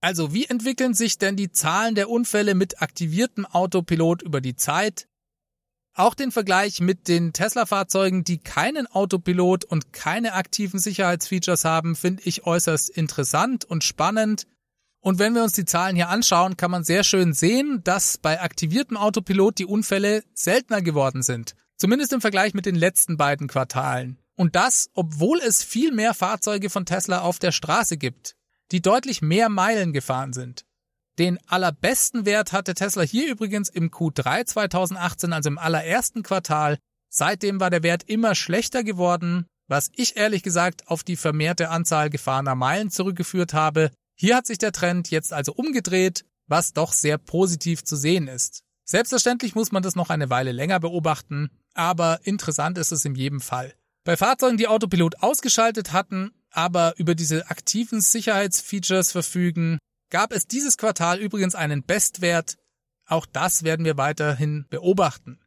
Also 0.00 0.32
wie 0.32 0.44
entwickeln 0.44 0.94
sich 0.94 1.18
denn 1.18 1.34
die 1.34 1.50
Zahlen 1.50 1.96
der 1.96 2.08
Unfälle 2.08 2.54
mit 2.54 2.80
aktiviertem 2.80 3.44
Autopilot 3.44 4.22
über 4.22 4.40
die 4.40 4.54
Zeit? 4.54 5.08
Auch 5.94 6.14
den 6.14 6.30
Vergleich 6.30 6.80
mit 6.80 7.08
den 7.08 7.32
Tesla-Fahrzeugen, 7.32 8.22
die 8.22 8.38
keinen 8.38 8.86
Autopilot 8.86 9.64
und 9.64 9.92
keine 9.92 10.34
aktiven 10.34 10.78
Sicherheitsfeatures 10.78 11.64
haben, 11.64 11.96
finde 11.96 12.22
ich 12.24 12.46
äußerst 12.46 12.88
interessant 12.88 13.64
und 13.64 13.82
spannend. 13.82 14.46
Und 15.06 15.20
wenn 15.20 15.36
wir 15.36 15.44
uns 15.44 15.52
die 15.52 15.64
Zahlen 15.64 15.94
hier 15.94 16.08
anschauen, 16.08 16.56
kann 16.56 16.72
man 16.72 16.82
sehr 16.82 17.04
schön 17.04 17.32
sehen, 17.32 17.80
dass 17.84 18.18
bei 18.18 18.40
aktiviertem 18.40 18.96
Autopilot 18.96 19.56
die 19.56 19.64
Unfälle 19.64 20.24
seltener 20.34 20.82
geworden 20.82 21.22
sind. 21.22 21.54
Zumindest 21.76 22.12
im 22.12 22.20
Vergleich 22.20 22.54
mit 22.54 22.66
den 22.66 22.74
letzten 22.74 23.16
beiden 23.16 23.46
Quartalen. 23.46 24.18
Und 24.34 24.56
das, 24.56 24.90
obwohl 24.94 25.38
es 25.38 25.62
viel 25.62 25.92
mehr 25.92 26.12
Fahrzeuge 26.12 26.70
von 26.70 26.86
Tesla 26.86 27.20
auf 27.20 27.38
der 27.38 27.52
Straße 27.52 27.98
gibt, 27.98 28.34
die 28.72 28.82
deutlich 28.82 29.22
mehr 29.22 29.48
Meilen 29.48 29.92
gefahren 29.92 30.32
sind. 30.32 30.64
Den 31.20 31.38
allerbesten 31.46 32.26
Wert 32.26 32.52
hatte 32.52 32.74
Tesla 32.74 33.02
hier 33.02 33.30
übrigens 33.30 33.68
im 33.68 33.92
Q3 33.92 34.44
2018, 34.44 35.32
also 35.32 35.50
im 35.50 35.58
allerersten 35.58 36.24
Quartal. 36.24 36.78
Seitdem 37.10 37.60
war 37.60 37.70
der 37.70 37.84
Wert 37.84 38.02
immer 38.08 38.34
schlechter 38.34 38.82
geworden, 38.82 39.46
was 39.68 39.88
ich 39.94 40.16
ehrlich 40.16 40.42
gesagt 40.42 40.88
auf 40.88 41.04
die 41.04 41.14
vermehrte 41.14 41.68
Anzahl 41.68 42.10
gefahrener 42.10 42.56
Meilen 42.56 42.90
zurückgeführt 42.90 43.54
habe. 43.54 43.92
Hier 44.18 44.36
hat 44.36 44.46
sich 44.46 44.58
der 44.58 44.72
Trend 44.72 45.10
jetzt 45.10 45.32
also 45.32 45.52
umgedreht, 45.52 46.24
was 46.46 46.72
doch 46.72 46.92
sehr 46.92 47.18
positiv 47.18 47.84
zu 47.84 47.96
sehen 47.96 48.28
ist. 48.28 48.62
Selbstverständlich 48.84 49.54
muss 49.54 49.72
man 49.72 49.82
das 49.82 49.94
noch 49.94 50.10
eine 50.10 50.30
Weile 50.30 50.52
länger 50.52 50.80
beobachten, 50.80 51.50
aber 51.74 52.20
interessant 52.24 52.78
ist 52.78 52.92
es 52.92 53.04
in 53.04 53.14
jedem 53.14 53.40
Fall. 53.40 53.74
Bei 54.04 54.16
Fahrzeugen, 54.16 54.56
die 54.56 54.68
Autopilot 54.68 55.22
ausgeschaltet 55.22 55.92
hatten, 55.92 56.30
aber 56.50 56.94
über 56.96 57.14
diese 57.14 57.50
aktiven 57.50 58.00
Sicherheitsfeatures 58.00 59.12
verfügen, 59.12 59.78
gab 60.10 60.32
es 60.32 60.46
dieses 60.46 60.78
Quartal 60.78 61.18
übrigens 61.18 61.54
einen 61.54 61.84
Bestwert. 61.84 62.56
Auch 63.06 63.26
das 63.26 63.64
werden 63.64 63.84
wir 63.84 63.98
weiterhin 63.98 64.64
beobachten. 64.70 65.40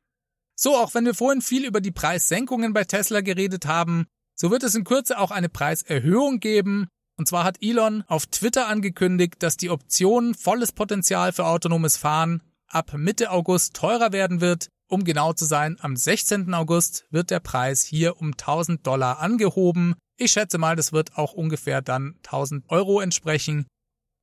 So, 0.56 0.76
auch 0.76 0.94
wenn 0.94 1.06
wir 1.06 1.16
vorhin 1.16 1.42
viel 1.42 1.66
über 1.66 1.82
die 1.82 1.92
Preissenkungen 1.92 2.74
bei 2.74 2.84
Tesla 2.84 3.22
geredet 3.22 3.66
haben, 3.66 4.06
so 4.36 4.52
wird 4.52 4.64
es 4.64 4.76
in 4.76 4.84
Kürze 4.84 5.18
auch 5.18 5.32
eine 5.32 5.50
Preiserhöhung 5.50 6.40
geben 6.40 6.90
und 7.20 7.28
zwar 7.28 7.44
hat 7.44 7.58
Elon 7.62 8.06
auf 8.08 8.28
Twitter 8.28 8.68
angekündigt, 8.68 9.44
dass 9.44 9.58
die 9.58 9.70
Option 9.70 10.34
volles 10.36 10.72
Potenzial 10.72 11.34
für 11.34 11.46
autonomes 11.46 11.98
Fahren 11.98 12.42
ab 12.70 12.94
Mitte 12.94 13.32
August 13.32 13.74
teurer 13.76 14.14
werden 14.14 14.40
wird. 14.40 14.70
Um 14.88 15.04
genau 15.04 15.34
zu 15.34 15.44
sein, 15.44 15.76
am 15.82 15.98
16. 15.98 16.54
August 16.54 17.06
wird 17.10 17.30
der 17.30 17.42
Preis 17.42 17.84
hier 17.84 18.22
um 18.22 18.32
1000 18.32 18.88
Dollar 18.88 19.20
angehoben. 19.20 19.96
Ich 20.16 20.32
schätze 20.32 20.58
mal, 20.58 20.78
das 20.78 20.94
wird 20.94 21.18
auch 21.18 21.34
ungefähr 21.34 21.82
dann 21.82 22.16
1000 22.24 22.70
Euro 22.70 23.02
entsprechen. 23.02 23.68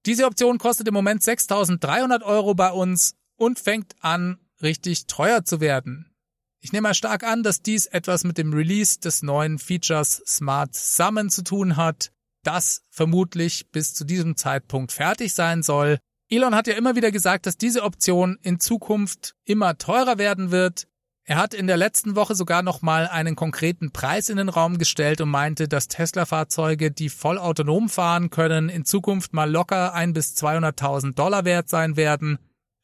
Diese 0.07 0.25
Option 0.25 0.57
kostet 0.57 0.89
im 0.89 0.95
Moment 0.95 1.23
6300 1.23 2.23
Euro 2.23 2.55
bei 2.55 2.71
uns 2.71 3.13
und 3.37 3.59
fängt 3.59 3.95
an, 4.01 4.39
richtig 4.63 5.07
teuer 5.07 5.45
zu 5.45 5.61
werden. 5.61 6.15
Ich 6.63 6.73
nehme 6.73 6.89
mal 6.89 6.95
stark 6.95 7.25
an, 7.25 7.43
dass 7.43 7.61
dies 7.61 7.85
etwas 7.85 8.25
mit 8.25 8.39
dem 8.39 8.55
Release 8.55 8.99
des 9.01 9.23
neuen 9.23 9.59
Features 9.59 10.23
Smart 10.27 10.75
Summon 10.75 11.29
zu 11.29 11.45
tun 11.45 11.77
hat 11.77 12.11
das 12.47 12.83
vermutlich 12.91 13.71
bis 13.71 13.95
zu 13.95 14.05
diesem 14.05 14.37
Zeitpunkt 14.37 14.93
fertig 14.93 15.35
sein 15.35 15.63
soll. 15.63 15.99
Elon 16.29 16.55
hat 16.55 16.67
ja 16.67 16.75
immer 16.75 16.97
wieder 16.97 17.11
gesagt, 17.11 17.47
dass 17.47 17.57
diese 17.57 17.83
Option 17.83 18.39
in 18.43 18.61
Zukunft 18.61 19.35
immer 19.45 19.79
teurer 19.79 20.19
werden 20.19 20.51
wird. 20.51 20.87
Er 21.29 21.39
hat 21.39 21.55
in 21.55 21.67
der 21.67 21.77
letzten 21.77 22.15
Woche 22.15 22.37
sogar 22.37 22.63
nochmal 22.63 23.09
einen 23.09 23.35
konkreten 23.35 23.91
Preis 23.91 24.29
in 24.29 24.37
den 24.37 24.49
Raum 24.49 24.79
gestellt 24.79 25.21
und 25.21 25.29
meinte, 25.29 25.67
dass 25.67 25.89
Tesla-Fahrzeuge, 25.89 26.93
die 26.93 27.09
voll 27.09 27.39
autonom 27.39 27.89
fahren 27.89 28.31
können, 28.31 28.69
in 28.69 28.85
Zukunft 28.85 29.33
mal 29.33 29.51
locker 29.51 29.93
ein 29.93 30.13
bis 30.13 30.35
200.000 30.37 31.15
Dollar 31.15 31.45
wert 31.45 31.69
sein 31.69 31.97
werden. 31.97 32.39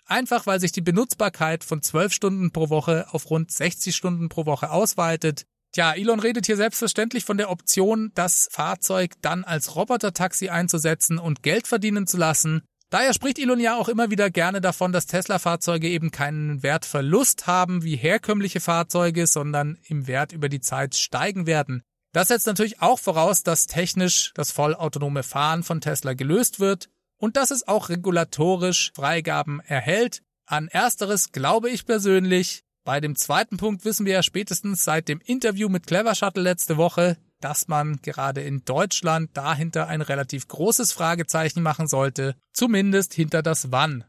Einfach 0.07 0.47
weil 0.47 0.59
sich 0.59 0.73
die 0.73 0.81
Benutzbarkeit 0.81 1.63
von 1.63 1.83
12 1.83 2.13
Stunden 2.13 2.51
pro 2.51 2.69
Woche 2.69 3.07
auf 3.13 3.31
rund 3.31 3.53
60 3.53 3.95
Stunden 3.95 4.29
pro 4.29 4.45
Woche 4.45 4.71
ausweitet. 4.71 5.47
Tja, 5.73 5.95
Elon 5.95 6.21
redet 6.21 6.45
hier 6.45 6.57
selbstverständlich 6.57 7.25
von 7.25 7.39
der 7.39 7.51
Option, 7.51 8.13
das 8.15 8.49
Fahrzeug 8.53 9.15
dann 9.23 9.43
als 9.43 9.75
Robotertaxi 9.75 10.51
einzusetzen 10.51 11.19
und 11.19 11.43
Geld 11.43 11.67
verdienen 11.67 12.07
zu 12.07 12.19
lassen. 12.19 12.63
Daher 12.91 13.15
spricht 13.15 13.39
Elon 13.39 13.59
ja 13.59 13.77
auch 13.79 13.89
immer 13.89 14.11
wieder 14.11 14.29
gerne 14.29 14.61
davon, 14.61 14.93
dass 14.93 15.07
Tesla-Fahrzeuge 15.07 15.89
eben 15.89 16.11
keinen 16.11 16.63
Wertverlust 16.63 17.47
haben 17.47 17.83
wie 17.85 17.97
herkömmliche 17.97 18.61
Fahrzeuge, 18.61 19.27
sondern 19.27 19.79
im 19.85 20.07
Wert 20.07 20.33
über 20.33 20.51
die 20.51 20.61
Zeit 20.61 20.95
steigen 20.95 21.47
werden. 21.47 21.83
Das 22.13 22.29
setzt 22.29 22.47
natürlich 22.47 22.83
auch 22.83 22.99
voraus, 22.99 23.43
dass 23.43 23.67
technisch 23.67 24.33
das 24.35 24.53
vollautonome 24.53 25.23
Fahren 25.23 25.63
von 25.63 25.81
Tesla 25.81 26.13
gelöst 26.13 26.61
wird 26.61 26.91
und 27.17 27.39
dass 27.39 27.51
es 27.51 27.67
auch 27.67 27.89
regulatorisch 27.89 28.93
Freigaben 28.95 29.61
erhält. 29.61 30.21
An 30.45 30.69
ersteres 30.69 31.33
glaube 31.33 31.71
ich 31.71 31.87
persönlich, 31.87 32.63
bei 32.85 33.01
dem 33.01 33.17
zweiten 33.17 33.57
Punkt 33.57 33.85
wissen 33.85 34.07
wir 34.07 34.15
ja 34.15 34.23
spätestens 34.23 34.85
seit 34.85 35.09
dem 35.09 35.21
Interview 35.21 35.69
mit 35.69 35.87
Clever 35.87 36.15
Shuttle 36.15 36.43
letzte 36.43 36.77
Woche, 36.77 37.17
dass 37.41 37.69
man 37.69 38.01
gerade 38.03 38.41
in 38.41 38.65
Deutschland 38.65 39.31
dahinter 39.35 39.89
ein 39.89 40.03
relativ 40.03 40.49
großes 40.49 40.93
Fragezeichen 40.93 41.63
machen 41.63 41.89
sollte, 41.89 42.37
zumindest 42.53 43.15
hinter 43.15 43.43
das 43.43 43.73
Wann. 43.73 44.05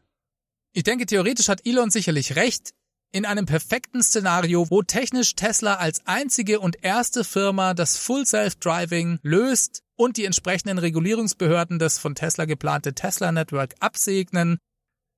Ich 0.72 0.82
denke, 0.82 1.06
theoretisch 1.06 1.48
hat 1.48 1.66
Elon 1.66 1.90
sicherlich 1.90 2.36
recht. 2.36 2.72
In 3.12 3.26
einem 3.26 3.46
perfekten 3.46 4.02
Szenario, 4.02 4.70
wo 4.70 4.82
technisch 4.82 5.36
Tesla 5.36 5.76
als 5.76 6.04
einzige 6.04 6.58
und 6.58 6.82
erste 6.82 7.22
Firma 7.22 7.74
das 7.74 7.96
Full 7.96 8.26
Self-Driving 8.26 9.20
löst, 9.22 9.84
und 9.96 10.16
die 10.16 10.24
entsprechenden 10.24 10.78
Regulierungsbehörden 10.78 11.78
das 11.78 11.98
von 11.98 12.14
Tesla 12.14 12.44
geplante 12.44 12.94
Tesla 12.94 13.32
Network 13.32 13.74
absegnen. 13.80 14.58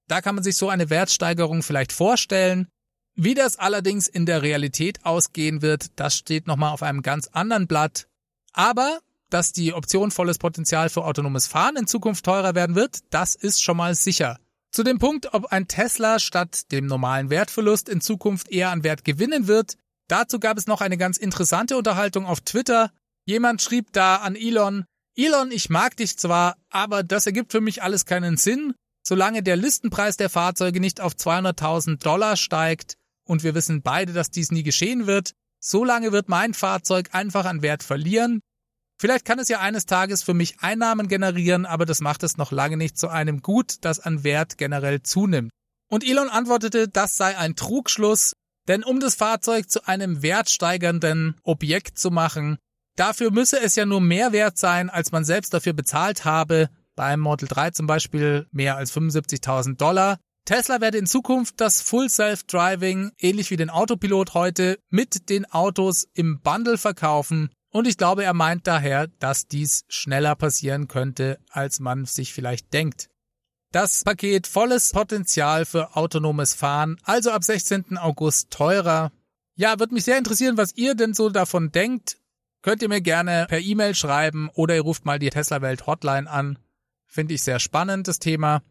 Da 0.09 0.21
kann 0.21 0.35
man 0.35 0.45
sich 0.45 0.57
so 0.57 0.69
eine 0.69 0.91
Wertsteigerung 0.91 1.63
vielleicht 1.63 1.93
vorstellen. 1.93 2.69
Wie 3.19 3.33
das 3.33 3.59
allerdings 3.59 4.09
in 4.09 4.27
der 4.27 4.43
Realität 4.43 5.07
ausgehen 5.07 5.63
wird, 5.63 5.87
das 5.97 6.17
steht 6.17 6.47
nochmal 6.47 6.73
auf 6.73 6.83
einem 6.83 7.01
ganz 7.01 7.29
anderen 7.29 7.67
Blatt. 7.67 8.09
Aber 8.53 9.01
dass 9.31 9.53
die 9.53 9.73
Option 9.73 10.11
volles 10.11 10.37
Potenzial 10.37 10.91
für 10.91 11.05
autonomes 11.05 11.47
Fahren 11.47 11.77
in 11.77 11.87
Zukunft 11.87 12.27
teurer 12.27 12.55
werden 12.55 12.77
wird, 12.77 12.99
das 13.11 13.35
ist 13.35 13.63
schon 13.63 13.79
mal 13.79 13.95
sicher. 13.95 14.39
Zu 14.71 14.83
dem 14.83 14.99
Punkt, 14.99 15.33
ob 15.33 15.47
ein 15.47 15.67
Tesla 15.67 16.19
statt 16.19 16.71
dem 16.71 16.85
normalen 16.85 17.31
Wertverlust 17.31 17.89
in 17.89 18.03
Zukunft 18.03 18.51
eher 18.51 18.71
an 18.71 18.85
Wert 18.85 19.05
gewinnen 19.05 19.47
wird, 19.47 19.79
dazu 20.09 20.39
gab 20.39 20.59
es 20.59 20.67
noch 20.67 20.83
eine 20.83 20.99
ganz 20.99 21.17
interessante 21.17 21.79
Unterhaltung 21.79 22.27
auf 22.27 22.43
Twitter. 22.43 22.93
Jemand 23.25 23.63
schrieb 23.63 23.93
da 23.93 24.17
an 24.17 24.37
Elon, 24.37 24.85
Elon, 25.17 25.51
ich 25.51 25.71
mag 25.71 25.97
dich 25.97 26.19
zwar, 26.19 26.59
aber 26.69 27.03
das 27.03 27.25
ergibt 27.25 27.51
für 27.51 27.63
mich 27.63 27.83
alles 27.83 28.05
keinen 28.05 28.37
Sinn, 28.37 28.75
solange 29.03 29.43
der 29.43 29.57
Listenpreis 29.57 30.19
der 30.19 30.29
Fahrzeuge 30.29 30.81
nicht 30.81 31.01
auf 31.01 31.15
200.000 31.15 32.03
Dollar 32.03 32.37
steigt, 32.37 32.99
und 33.27 33.43
wir 33.43 33.55
wissen 33.55 33.83
beide, 33.83 34.13
dass 34.13 34.31
dies 34.31 34.51
nie 34.51 34.63
geschehen 34.63 35.07
wird, 35.07 35.33
solange 35.61 36.13
wird 36.13 36.29
mein 36.29 36.55
Fahrzeug 36.55 37.11
einfach 37.13 37.45
an 37.45 37.63
Wert 37.63 37.83
verlieren. 37.83 38.41
Vielleicht 38.99 39.27
kann 39.27 39.39
es 39.39 39.49
ja 39.49 39.61
eines 39.61 39.85
Tages 39.85 40.23
für 40.23 40.33
mich 40.33 40.61
Einnahmen 40.61 41.09
generieren, 41.09 41.67
aber 41.67 41.85
das 41.85 42.01
macht 42.01 42.23
es 42.23 42.39
noch 42.39 42.51
lange 42.51 42.79
nicht 42.79 42.97
zu 42.97 43.09
einem 43.09 43.43
Gut, 43.43 43.77
das 43.83 44.01
an 44.01 44.25
Wert 44.25 44.57
generell 44.57 45.03
zunimmt. 45.03 45.51
Und 45.89 46.05
Elon 46.05 46.29
antwortete, 46.29 46.89
das 46.89 47.17
sei 47.17 47.37
ein 47.37 47.57
Trugschluss, 47.57 48.33
denn 48.69 48.83
um 48.83 48.99
das 48.99 49.15
Fahrzeug 49.15 49.71
zu 49.71 49.87
einem 49.87 50.23
wertsteigernden 50.23 51.37
Objekt 51.43 51.99
zu 51.99 52.11
machen, 52.11 52.57
dafür 52.97 53.31
müsse 53.31 53.61
es 53.61 53.77
ja 53.77 53.87
nur 53.87 54.01
mehr 54.01 54.33
wert 54.33 54.59
sein, 54.59 54.89
als 54.89 55.13
man 55.13 55.25
selbst 55.25 55.53
dafür 55.53 55.75
bezahlt 55.75 56.25
habe, 56.25 56.71
beim 56.97 57.21
Model 57.21 57.47
3 57.47 57.71
zum 57.71 57.87
Beispiel 57.87 58.47
mehr 58.51 58.77
als 58.77 58.93
75.000 58.93 59.77
Dollar. 59.77 60.19
Tesla 60.47 60.81
werde 60.81 60.99
in 60.99 61.07
Zukunft 61.07 61.61
das 61.61 61.83
Full 61.83 62.09
Self-Driving, 62.09 63.11
ähnlich 63.19 63.51
wie 63.51 63.57
den 63.57 63.69
Autopilot 63.69 64.35
heute, 64.35 64.79
mit 64.91 65.29
den 65.29 65.45
Autos 65.45 66.07
im 66.15 66.41
Bundle 66.41 66.79
verkaufen. 66.79 67.51
Und 67.73 67.89
ich 67.89 67.99
glaube, 67.99 68.23
er 68.23 68.33
meint 68.33 68.65
daher, 68.69 69.09
dass 69.19 69.49
dies 69.49 69.85
schneller 69.89 70.37
passieren 70.37 70.87
könnte, 70.87 71.41
als 71.51 71.81
man 71.81 72.05
sich 72.05 72.33
vielleicht 72.33 72.73
denkt. 72.73 73.09
Das 73.73 74.05
Paket 74.05 74.47
volles 74.47 74.93
Potenzial 74.93 75.65
für 75.65 75.97
autonomes 75.97 76.55
Fahren, 76.55 76.97
also 77.03 77.33
ab 77.33 77.43
16. 77.43 77.99
August 77.99 78.53
teurer. 78.53 79.11
Ja, 79.57 79.81
wird 79.81 79.91
mich 79.91 80.05
sehr 80.05 80.17
interessieren, 80.17 80.57
was 80.57 80.77
ihr 80.77 80.95
denn 80.95 81.13
so 81.13 81.29
davon 81.29 81.73
denkt. 81.73 82.19
Könnt 82.63 82.83
ihr 82.83 82.89
mir 82.89 83.01
gerne 83.01 83.47
per 83.49 83.59
E-Mail 83.59 83.97
schreiben 83.97 84.49
oder 84.55 84.77
ihr 84.77 84.83
ruft 84.83 85.05
mal 85.05 85.19
die 85.19 85.31
Tesla 85.31 85.61
Welt 85.61 85.89
Hotline 85.89 86.31
an. 86.31 86.57
Finde 87.05 87.35
ich 87.35 87.43
sehr 87.43 87.59
spannend, 87.59 88.07
das 88.07 88.21
Thema. 88.21 88.63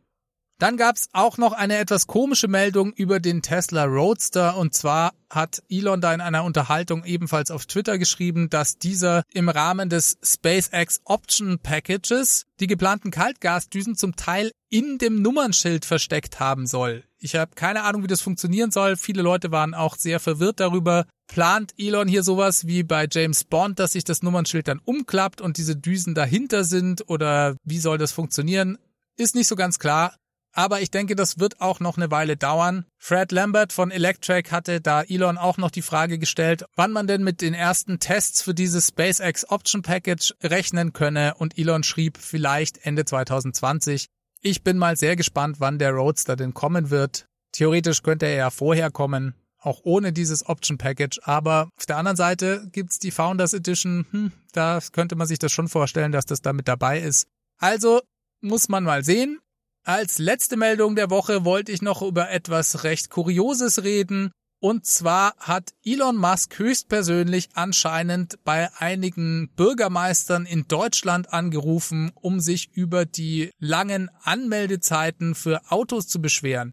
Dann 0.58 0.78
gab's 0.78 1.10
auch 1.12 1.38
noch 1.38 1.52
eine 1.52 1.78
etwas 1.78 2.08
komische 2.08 2.48
Meldung 2.48 2.94
über 2.94 3.20
den 3.20 3.42
Tesla 3.42 3.84
Roadster 3.84 4.56
und 4.56 4.74
zwar 4.74 5.14
hat 5.30 5.62
Elon 5.70 6.00
da 6.00 6.14
in 6.14 6.22
einer 6.22 6.46
Unterhaltung 6.46 7.04
ebenfalls 7.04 7.52
auf 7.52 7.66
Twitter 7.66 7.98
geschrieben, 7.98 8.50
dass 8.50 8.78
dieser 8.78 9.24
im 9.34 9.50
Rahmen 9.50 9.90
des 9.90 10.18
SpaceX 10.24 11.02
Option 11.04 11.60
Packages 11.60 12.46
die 12.62 12.68
geplanten 12.68 13.12
Kaltgasdüsen 13.12 13.96
zum 13.96 14.16
Teil 14.16 14.52
in 14.70 14.98
dem 14.98 15.22
Nummernschild 15.22 15.84
versteckt 15.84 16.40
haben 16.40 16.68
soll. 16.68 17.04
Ich 17.20 17.36
habe 17.36 17.56
keine 17.56 17.84
Ahnung, 17.84 18.04
wie 18.04 18.08
das 18.08 18.22
funktionieren 18.22 18.72
soll. 18.72 18.96
Viele 18.96 19.24
Leute 19.24 19.52
waren 19.52 19.74
auch 19.74 19.98
sehr 19.98 20.22
verwirrt 20.22 20.62
darüber. 20.62 21.06
Plant 21.28 21.74
Elon 21.78 22.08
hier 22.08 22.24
sowas 22.24 22.66
wie 22.66 22.84
bei 22.84 23.08
James 23.12 23.44
Bond, 23.44 23.80
dass 23.80 23.92
sich 23.92 24.06
das 24.06 24.24
Nummernschild 24.24 24.70
dann 24.70 24.80
umklappt 24.80 25.42
und 25.42 25.58
diese 25.58 25.76
Düsen 25.76 26.16
dahinter 26.16 26.64
sind 26.64 27.10
oder 27.10 27.58
wie 27.66 27.80
soll 27.80 27.98
das 27.98 28.14
funktionieren? 28.14 28.78
Ist 29.18 29.36
nicht 29.36 29.48
so 29.48 29.58
ganz 29.58 29.80
klar. 29.80 30.16
Aber 30.58 30.80
ich 30.80 30.90
denke, 30.90 31.18
das 31.18 31.38
wird 31.38 31.60
auch 31.60 31.82
noch 31.82 31.98
eine 31.98 32.12
Weile 32.12 32.38
dauern. 32.38 32.86
Fred 32.98 33.34
Lambert 33.34 33.74
von 33.74 33.92
Electrek 33.92 34.54
hatte 34.54 34.80
da 34.80 35.02
Elon 35.04 35.38
auch 35.38 35.58
noch 35.58 35.70
die 35.70 35.82
Frage 35.82 36.18
gestellt, 36.18 36.64
wann 36.78 36.94
man 36.94 37.08
denn 37.08 37.26
mit 37.26 37.42
den 37.42 37.54
ersten 37.54 38.00
Tests 38.00 38.42
für 38.42 38.54
dieses 38.54 38.88
SpaceX 38.88 39.50
Option 39.50 39.82
Package 39.82 40.34
rechnen 40.42 40.94
könne 40.94 41.36
und 41.38 41.58
Elon 41.58 41.84
schrieb 41.84 42.18
vielleicht 42.18 42.86
Ende 42.86 43.04
2020. 43.04 44.08
Ich 44.42 44.64
bin 44.64 44.78
mal 44.78 44.96
sehr 44.96 45.18
gespannt, 45.18 45.60
wann 45.60 45.78
der 45.78 45.92
Roadster 45.92 46.38
denn 46.38 46.54
kommen 46.54 46.90
wird. 46.90 47.28
Theoretisch 47.52 48.02
könnte 48.02 48.26
er 48.26 48.36
ja 48.36 48.50
vorher 48.50 48.92
kommen, 48.92 49.36
auch 49.60 49.82
ohne 49.84 50.14
dieses 50.14 50.48
Option 50.48 50.78
Package, 50.78 51.20
aber 51.24 51.68
auf 51.78 51.86
der 51.86 51.98
anderen 51.98 52.16
Seite 52.16 52.66
gibt's 52.72 52.98
die 53.00 53.12
Founders 53.12 53.54
Edition, 53.54 54.06
hm, 54.12 54.32
da 54.54 54.80
könnte 54.94 55.18
man 55.18 55.28
sich 55.28 55.40
das 55.40 55.52
schon 55.52 55.68
vorstellen, 55.68 56.14
dass 56.14 56.26
das 56.26 56.42
da 56.42 56.54
mit 56.54 56.70
dabei 56.70 57.02
ist. 57.02 57.28
Also 57.58 58.02
muss 58.40 58.70
man 58.70 58.86
mal 58.86 59.04
sehen. 59.04 59.40
Als 59.88 60.18
letzte 60.18 60.58
Meldung 60.58 60.96
der 60.96 61.12
Woche 61.12 61.46
wollte 61.46 61.72
ich 61.72 61.84
noch 61.84 62.02
über 62.02 62.32
etwas 62.32 62.84
recht 62.84 63.12
Kurioses 63.12 63.84
reden. 63.84 64.32
Und 64.60 64.88
zwar 64.88 65.36
hat 65.38 65.76
Elon 65.84 66.18
Musk 66.18 66.58
höchstpersönlich 66.58 67.50
anscheinend 67.54 68.44
bei 68.44 68.74
einigen 68.80 69.52
Bürgermeistern 69.56 70.48
in 70.48 70.68
Deutschland 70.68 71.32
angerufen, 71.32 72.12
um 72.16 72.40
sich 72.40 72.72
über 72.74 73.06
die 73.06 73.52
langen 73.60 74.10
Anmeldezeiten 74.24 75.36
für 75.36 75.62
Autos 75.70 76.08
zu 76.08 76.20
beschweren. 76.20 76.72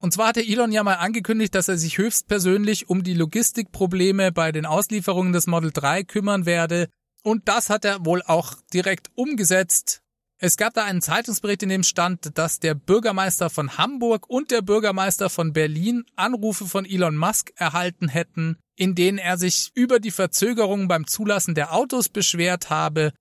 Und 0.00 0.12
zwar 0.12 0.28
hatte 0.28 0.44
Elon 0.44 0.72
ja 0.72 0.82
mal 0.82 0.94
angekündigt, 0.94 1.54
dass 1.54 1.68
er 1.68 1.78
sich 1.78 1.96
höchstpersönlich 1.96 2.88
um 2.88 3.04
die 3.04 3.14
Logistikprobleme 3.14 4.32
bei 4.32 4.50
den 4.50 4.66
Auslieferungen 4.66 5.32
des 5.32 5.46
Model 5.46 5.70
3 5.70 6.02
kümmern 6.02 6.44
werde. 6.44 6.88
Und 7.22 7.46
das 7.46 7.70
hat 7.70 7.84
er 7.84 8.04
wohl 8.04 8.22
auch 8.22 8.54
direkt 8.72 9.10
umgesetzt. 9.14 10.02
Es 10.40 10.56
gab 10.56 10.72
da 10.74 10.84
einen 10.84 11.02
Zeitungsbericht, 11.02 11.64
in 11.64 11.68
dem 11.68 11.82
stand, 11.82 12.38
dass 12.38 12.60
der 12.60 12.74
Bürgermeister 12.74 13.50
von 13.50 13.76
Hamburg 13.76 14.30
und 14.30 14.52
der 14.52 14.62
Bürgermeister 14.62 15.30
von 15.30 15.52
Berlin 15.52 16.04
Anrufe 16.14 16.66
von 16.66 16.84
Elon 16.84 17.16
Musk 17.16 17.50
erhalten 17.56 18.06
hätten, 18.06 18.56
in 18.76 18.94
denen 18.94 19.18
er 19.18 19.36
sich 19.36 19.72
über 19.74 19.98
die 19.98 20.12
Verzögerungen 20.12 20.86
beim 20.86 21.08
Zulassen 21.08 21.56
der 21.56 21.74
Autos 21.74 22.08
beschwert 22.08 22.70
habe. 22.70 23.12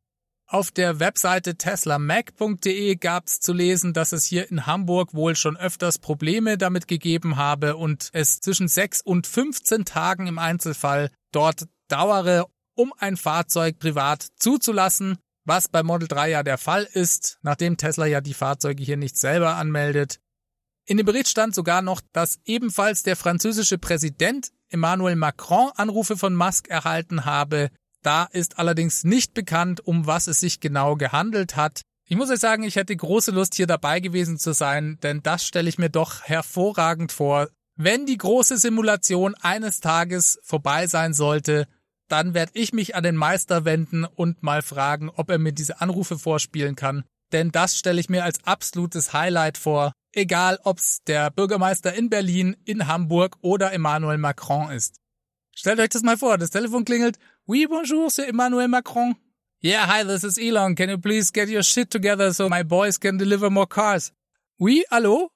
Auf 0.45 0.69
der 0.69 0.99
Webseite 0.99 1.56
teslamac.de 1.56 2.95
gab 2.97 3.25
es 3.25 3.39
zu 3.39 3.51
lesen, 3.51 3.93
dass 3.93 4.12
es 4.12 4.25
hier 4.25 4.49
in 4.51 4.67
Hamburg 4.67 5.15
wohl 5.15 5.36
schon 5.36 5.58
öfters 5.58 5.97
Probleme 5.97 6.60
damit 6.60 6.88
gegeben 6.88 7.36
habe 7.36 7.77
und 7.77 8.12
es 8.13 8.39
zwischen 8.41 8.67
6 8.67 9.01
und 9.01 9.25
15 9.25 9.86
Tagen 9.86 10.27
im 10.27 10.38
Einzelfall 10.38 11.10
dort 11.32 11.65
dauere, 11.88 12.47
um 12.75 12.93
ein 12.99 13.17
Fahrzeug 13.17 13.80
privat 13.80 14.27
zuzulassen 14.38 15.17
was 15.47 15.69
bei 15.69 15.81
Model 15.81 16.07
3 16.07 16.29
ja 16.29 16.43
der 16.43 16.57
Fall 16.57 16.83
ist, 16.91 17.39
nachdem 17.41 17.77
Tesla 17.77 18.05
ja 18.05 18.21
die 18.21 18.33
Fahrzeuge 18.33 18.83
hier 18.83 18.97
nicht 18.97 19.17
selber 19.17 19.55
anmeldet. 19.55 20.19
In 20.86 20.97
dem 20.97 21.05
Bericht 21.05 21.29
stand 21.29 21.55
sogar 21.55 21.81
noch, 21.81 22.01
dass 22.13 22.39
ebenfalls 22.45 23.03
der 23.03 23.15
französische 23.15 23.77
Präsident 23.77 24.51
Emmanuel 24.69 25.15
Macron 25.15 25.71
Anrufe 25.75 26.17
von 26.17 26.36
Musk 26.36 26.67
erhalten 26.67 27.25
habe. 27.25 27.69
Da 28.03 28.25
ist 28.25 28.60
allerdings 28.60 29.03
nicht 29.03 29.33
bekannt, 29.33 29.86
um 29.86 30.05
was 30.05 30.27
es 30.27 30.39
sich 30.39 30.60
genau 30.60 30.95
gehandelt 30.95 31.55
hat. 31.55 31.81
Ich 32.10 32.15
muss 32.15 32.29
euch 32.29 32.39
sagen, 32.39 32.63
ich 32.63 32.77
hätte 32.77 32.95
große 32.95 33.31
Lust 33.31 33.55
hier 33.55 33.67
dabei 33.67 33.99
gewesen 33.99 34.38
zu 34.38 34.53
sein, 34.53 34.97
denn 35.03 35.21
das 35.23 35.45
stelle 35.45 35.67
ich 35.67 35.77
mir 35.77 35.89
doch 35.89 36.23
hervorragend 36.23 37.12
vor. 37.12 37.49
Wenn 37.75 38.05
die 38.05 38.17
große 38.17 38.57
Simulation 38.57 39.36
eines 39.36 39.81
Tages 39.81 40.39
vorbei 40.41 40.88
sein 40.88 41.13
sollte, 41.13 41.67
dann 42.07 42.33
werde 42.33 42.53
ich 42.55 42.73
mich 42.73 42.95
an 42.95 43.03
den 43.03 43.15
Meister 43.15 43.65
wenden 43.65 44.05
und 44.05 44.43
mal 44.43 44.61
fragen, 44.61 45.09
ob 45.09 45.29
er 45.29 45.37
mir 45.37 45.51
diese 45.51 45.81
Anrufe 45.81 46.17
vorspielen 46.17 46.75
kann. 46.75 47.03
Denn 47.31 47.51
das 47.51 47.77
stelle 47.77 47.99
ich 47.99 48.09
mir 48.09 48.23
als 48.23 48.43
absolutes 48.45 49.13
Highlight 49.13 49.57
vor, 49.57 49.91
egal 50.13 50.59
ob's 50.63 51.03
der 51.05 51.29
Bürgermeister 51.29 51.93
in 51.93 52.09
Berlin, 52.09 52.55
in 52.65 52.87
Hamburg 52.87 53.37
oder 53.41 53.73
Emmanuel 53.73 54.17
Macron 54.17 54.71
ist. 54.71 54.95
Stellt 55.55 55.79
euch 55.79 55.89
das 55.89 56.03
mal 56.03 56.17
vor, 56.17 56.37
das 56.37 56.51
Telefon 56.51 56.85
klingelt. 56.85 57.17
Oui, 57.45 57.65
bonjour, 57.67 58.09
c'est 58.09 58.27
Emmanuel 58.27 58.67
Macron. 58.67 59.15
Yeah, 59.63 59.87
hi, 59.87 60.03
this 60.03 60.23
is 60.23 60.37
Elon. 60.37 60.75
Can 60.75 60.89
you 60.89 60.99
please 60.99 61.31
get 61.33 61.49
your 61.49 61.63
shit 61.63 61.89
together 61.89 62.31
so 62.31 62.47
my 62.47 62.63
boys 62.63 62.99
can 62.99 63.17
deliver 63.17 63.49
more 63.49 63.67
cars? 63.67 64.13
Oui, 64.59 64.83
allô? 64.89 65.29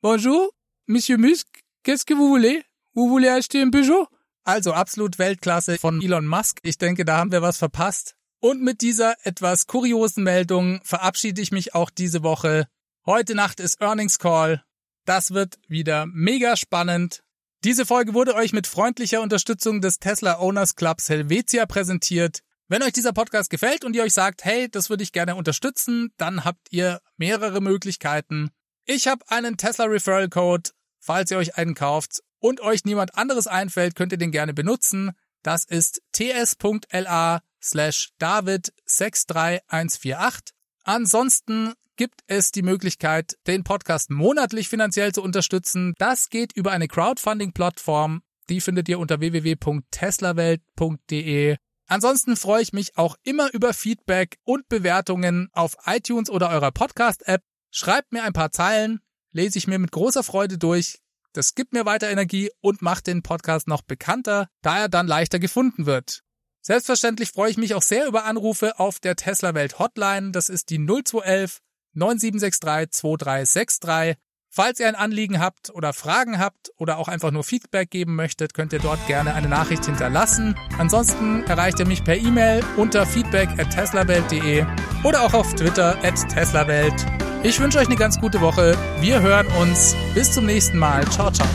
Bonjour, 0.00 0.50
Monsieur 0.86 1.18
Musk, 1.18 1.46
qu'est-ce 1.82 2.06
que 2.06 2.14
vous 2.14 2.28
voulez? 2.28 2.64
Vous 2.94 3.08
voulez 3.08 3.28
acheter 3.28 3.60
un 3.60 3.70
Peugeot? 3.70 4.08
Also 4.48 4.72
absolut 4.72 5.18
Weltklasse 5.18 5.76
von 5.76 6.00
Elon 6.00 6.26
Musk. 6.26 6.60
Ich 6.62 6.78
denke, 6.78 7.04
da 7.04 7.18
haben 7.18 7.32
wir 7.32 7.42
was 7.42 7.58
verpasst. 7.58 8.14
Und 8.40 8.62
mit 8.62 8.80
dieser 8.80 9.14
etwas 9.26 9.66
kuriosen 9.66 10.24
Meldung 10.24 10.80
verabschiede 10.84 11.42
ich 11.42 11.52
mich 11.52 11.74
auch 11.74 11.90
diese 11.90 12.22
Woche. 12.22 12.66
Heute 13.04 13.34
Nacht 13.34 13.60
ist 13.60 13.82
Earnings 13.82 14.18
Call. 14.18 14.64
Das 15.04 15.32
wird 15.32 15.58
wieder 15.68 16.06
mega 16.06 16.56
spannend. 16.56 17.22
Diese 17.62 17.84
Folge 17.84 18.14
wurde 18.14 18.34
euch 18.34 18.54
mit 18.54 18.66
freundlicher 18.66 19.20
Unterstützung 19.20 19.82
des 19.82 19.98
Tesla 19.98 20.40
Owners 20.40 20.76
Clubs 20.76 21.10
Helvetia 21.10 21.66
präsentiert. 21.66 22.40
Wenn 22.68 22.82
euch 22.82 22.94
dieser 22.94 23.12
Podcast 23.12 23.50
gefällt 23.50 23.84
und 23.84 23.94
ihr 23.94 24.02
euch 24.02 24.14
sagt, 24.14 24.46
hey, 24.46 24.70
das 24.70 24.88
würde 24.88 25.02
ich 25.02 25.12
gerne 25.12 25.34
unterstützen, 25.36 26.08
dann 26.16 26.46
habt 26.46 26.68
ihr 26.70 27.02
mehrere 27.18 27.60
Möglichkeiten. 27.60 28.48
Ich 28.86 29.08
habe 29.08 29.26
einen 29.28 29.58
Tesla 29.58 29.84
Referral 29.84 30.30
Code, 30.30 30.70
falls 31.00 31.30
ihr 31.30 31.36
euch 31.36 31.58
einen 31.58 31.74
kauft 31.74 32.22
und 32.40 32.60
euch 32.60 32.84
niemand 32.84 33.16
anderes 33.16 33.46
einfällt, 33.46 33.94
könnt 33.94 34.10
ihr 34.12 34.18
den 34.18 34.32
gerne 34.32 34.54
benutzen. 34.54 35.12
Das 35.42 35.64
ist 35.64 36.02
ts.la 36.12 37.40
slash 37.62 38.10
david63148. 38.20 40.50
Ansonsten 40.84 41.72
gibt 41.96 42.20
es 42.26 42.52
die 42.52 42.62
Möglichkeit, 42.62 43.36
den 43.46 43.64
Podcast 43.64 44.10
monatlich 44.10 44.68
finanziell 44.68 45.12
zu 45.12 45.22
unterstützen. 45.22 45.94
Das 45.98 46.28
geht 46.30 46.52
über 46.54 46.72
eine 46.72 46.88
Crowdfunding-Plattform. 46.88 48.22
Die 48.48 48.60
findet 48.60 48.88
ihr 48.88 48.98
unter 48.98 49.20
www.teslawelt.de. 49.20 51.56
Ansonsten 51.86 52.36
freue 52.36 52.62
ich 52.62 52.72
mich 52.72 52.96
auch 52.96 53.16
immer 53.24 53.52
über 53.52 53.74
Feedback 53.74 54.38
und 54.44 54.68
Bewertungen 54.68 55.48
auf 55.52 55.76
iTunes 55.86 56.30
oder 56.30 56.50
eurer 56.50 56.70
Podcast-App. 56.70 57.42
Schreibt 57.70 58.12
mir 58.12 58.22
ein 58.22 58.32
paar 58.32 58.52
Zeilen, 58.52 59.00
lese 59.32 59.58
ich 59.58 59.66
mir 59.66 59.78
mit 59.78 59.90
großer 59.90 60.22
Freude 60.22 60.56
durch. 60.58 61.00
Das 61.38 61.54
gibt 61.54 61.72
mir 61.72 61.86
weiter 61.86 62.10
Energie 62.10 62.50
und 62.60 62.82
macht 62.82 63.06
den 63.06 63.22
Podcast 63.22 63.68
noch 63.68 63.82
bekannter, 63.82 64.48
da 64.60 64.76
er 64.76 64.88
dann 64.88 65.06
leichter 65.06 65.38
gefunden 65.38 65.86
wird. 65.86 66.24
Selbstverständlich 66.62 67.30
freue 67.30 67.48
ich 67.48 67.56
mich 67.56 67.76
auch 67.76 67.82
sehr 67.82 68.08
über 68.08 68.24
Anrufe 68.24 68.80
auf 68.80 68.98
der 68.98 69.14
Tesla 69.14 69.54
Welt 69.54 69.78
Hotline. 69.78 70.32
Das 70.32 70.48
ist 70.48 70.68
die 70.70 70.78
0211 70.78 71.60
9763 71.92 72.90
2363. 72.90 74.16
Falls 74.50 74.80
ihr 74.80 74.88
ein 74.88 74.96
Anliegen 74.96 75.38
habt 75.38 75.70
oder 75.70 75.92
Fragen 75.92 76.40
habt 76.40 76.72
oder 76.76 76.98
auch 76.98 77.06
einfach 77.06 77.30
nur 77.30 77.44
Feedback 77.44 77.88
geben 77.88 78.16
möchtet, 78.16 78.52
könnt 78.52 78.72
ihr 78.72 78.80
dort 78.80 79.06
gerne 79.06 79.34
eine 79.34 79.48
Nachricht 79.48 79.86
hinterlassen. 79.86 80.56
Ansonsten 80.76 81.44
erreicht 81.44 81.78
ihr 81.78 81.86
mich 81.86 82.02
per 82.02 82.16
E-Mail 82.16 82.64
unter 82.76 83.06
feedback 83.06 83.48
at 83.60 83.70
teslawelt.de 83.70 84.66
oder 85.04 85.22
auch 85.22 85.34
auf 85.34 85.54
Twitter 85.54 86.02
at 86.02 86.28
teslawelt. 86.30 87.17
Ich 87.42 87.60
wünsche 87.60 87.78
euch 87.78 87.86
eine 87.86 87.96
ganz 87.96 88.18
gute 88.20 88.40
Woche. 88.40 88.76
Wir 89.00 89.20
hören 89.20 89.46
uns. 89.60 89.94
Bis 90.14 90.32
zum 90.32 90.46
nächsten 90.46 90.78
Mal. 90.78 91.04
Ciao, 91.08 91.30
ciao. 91.30 91.48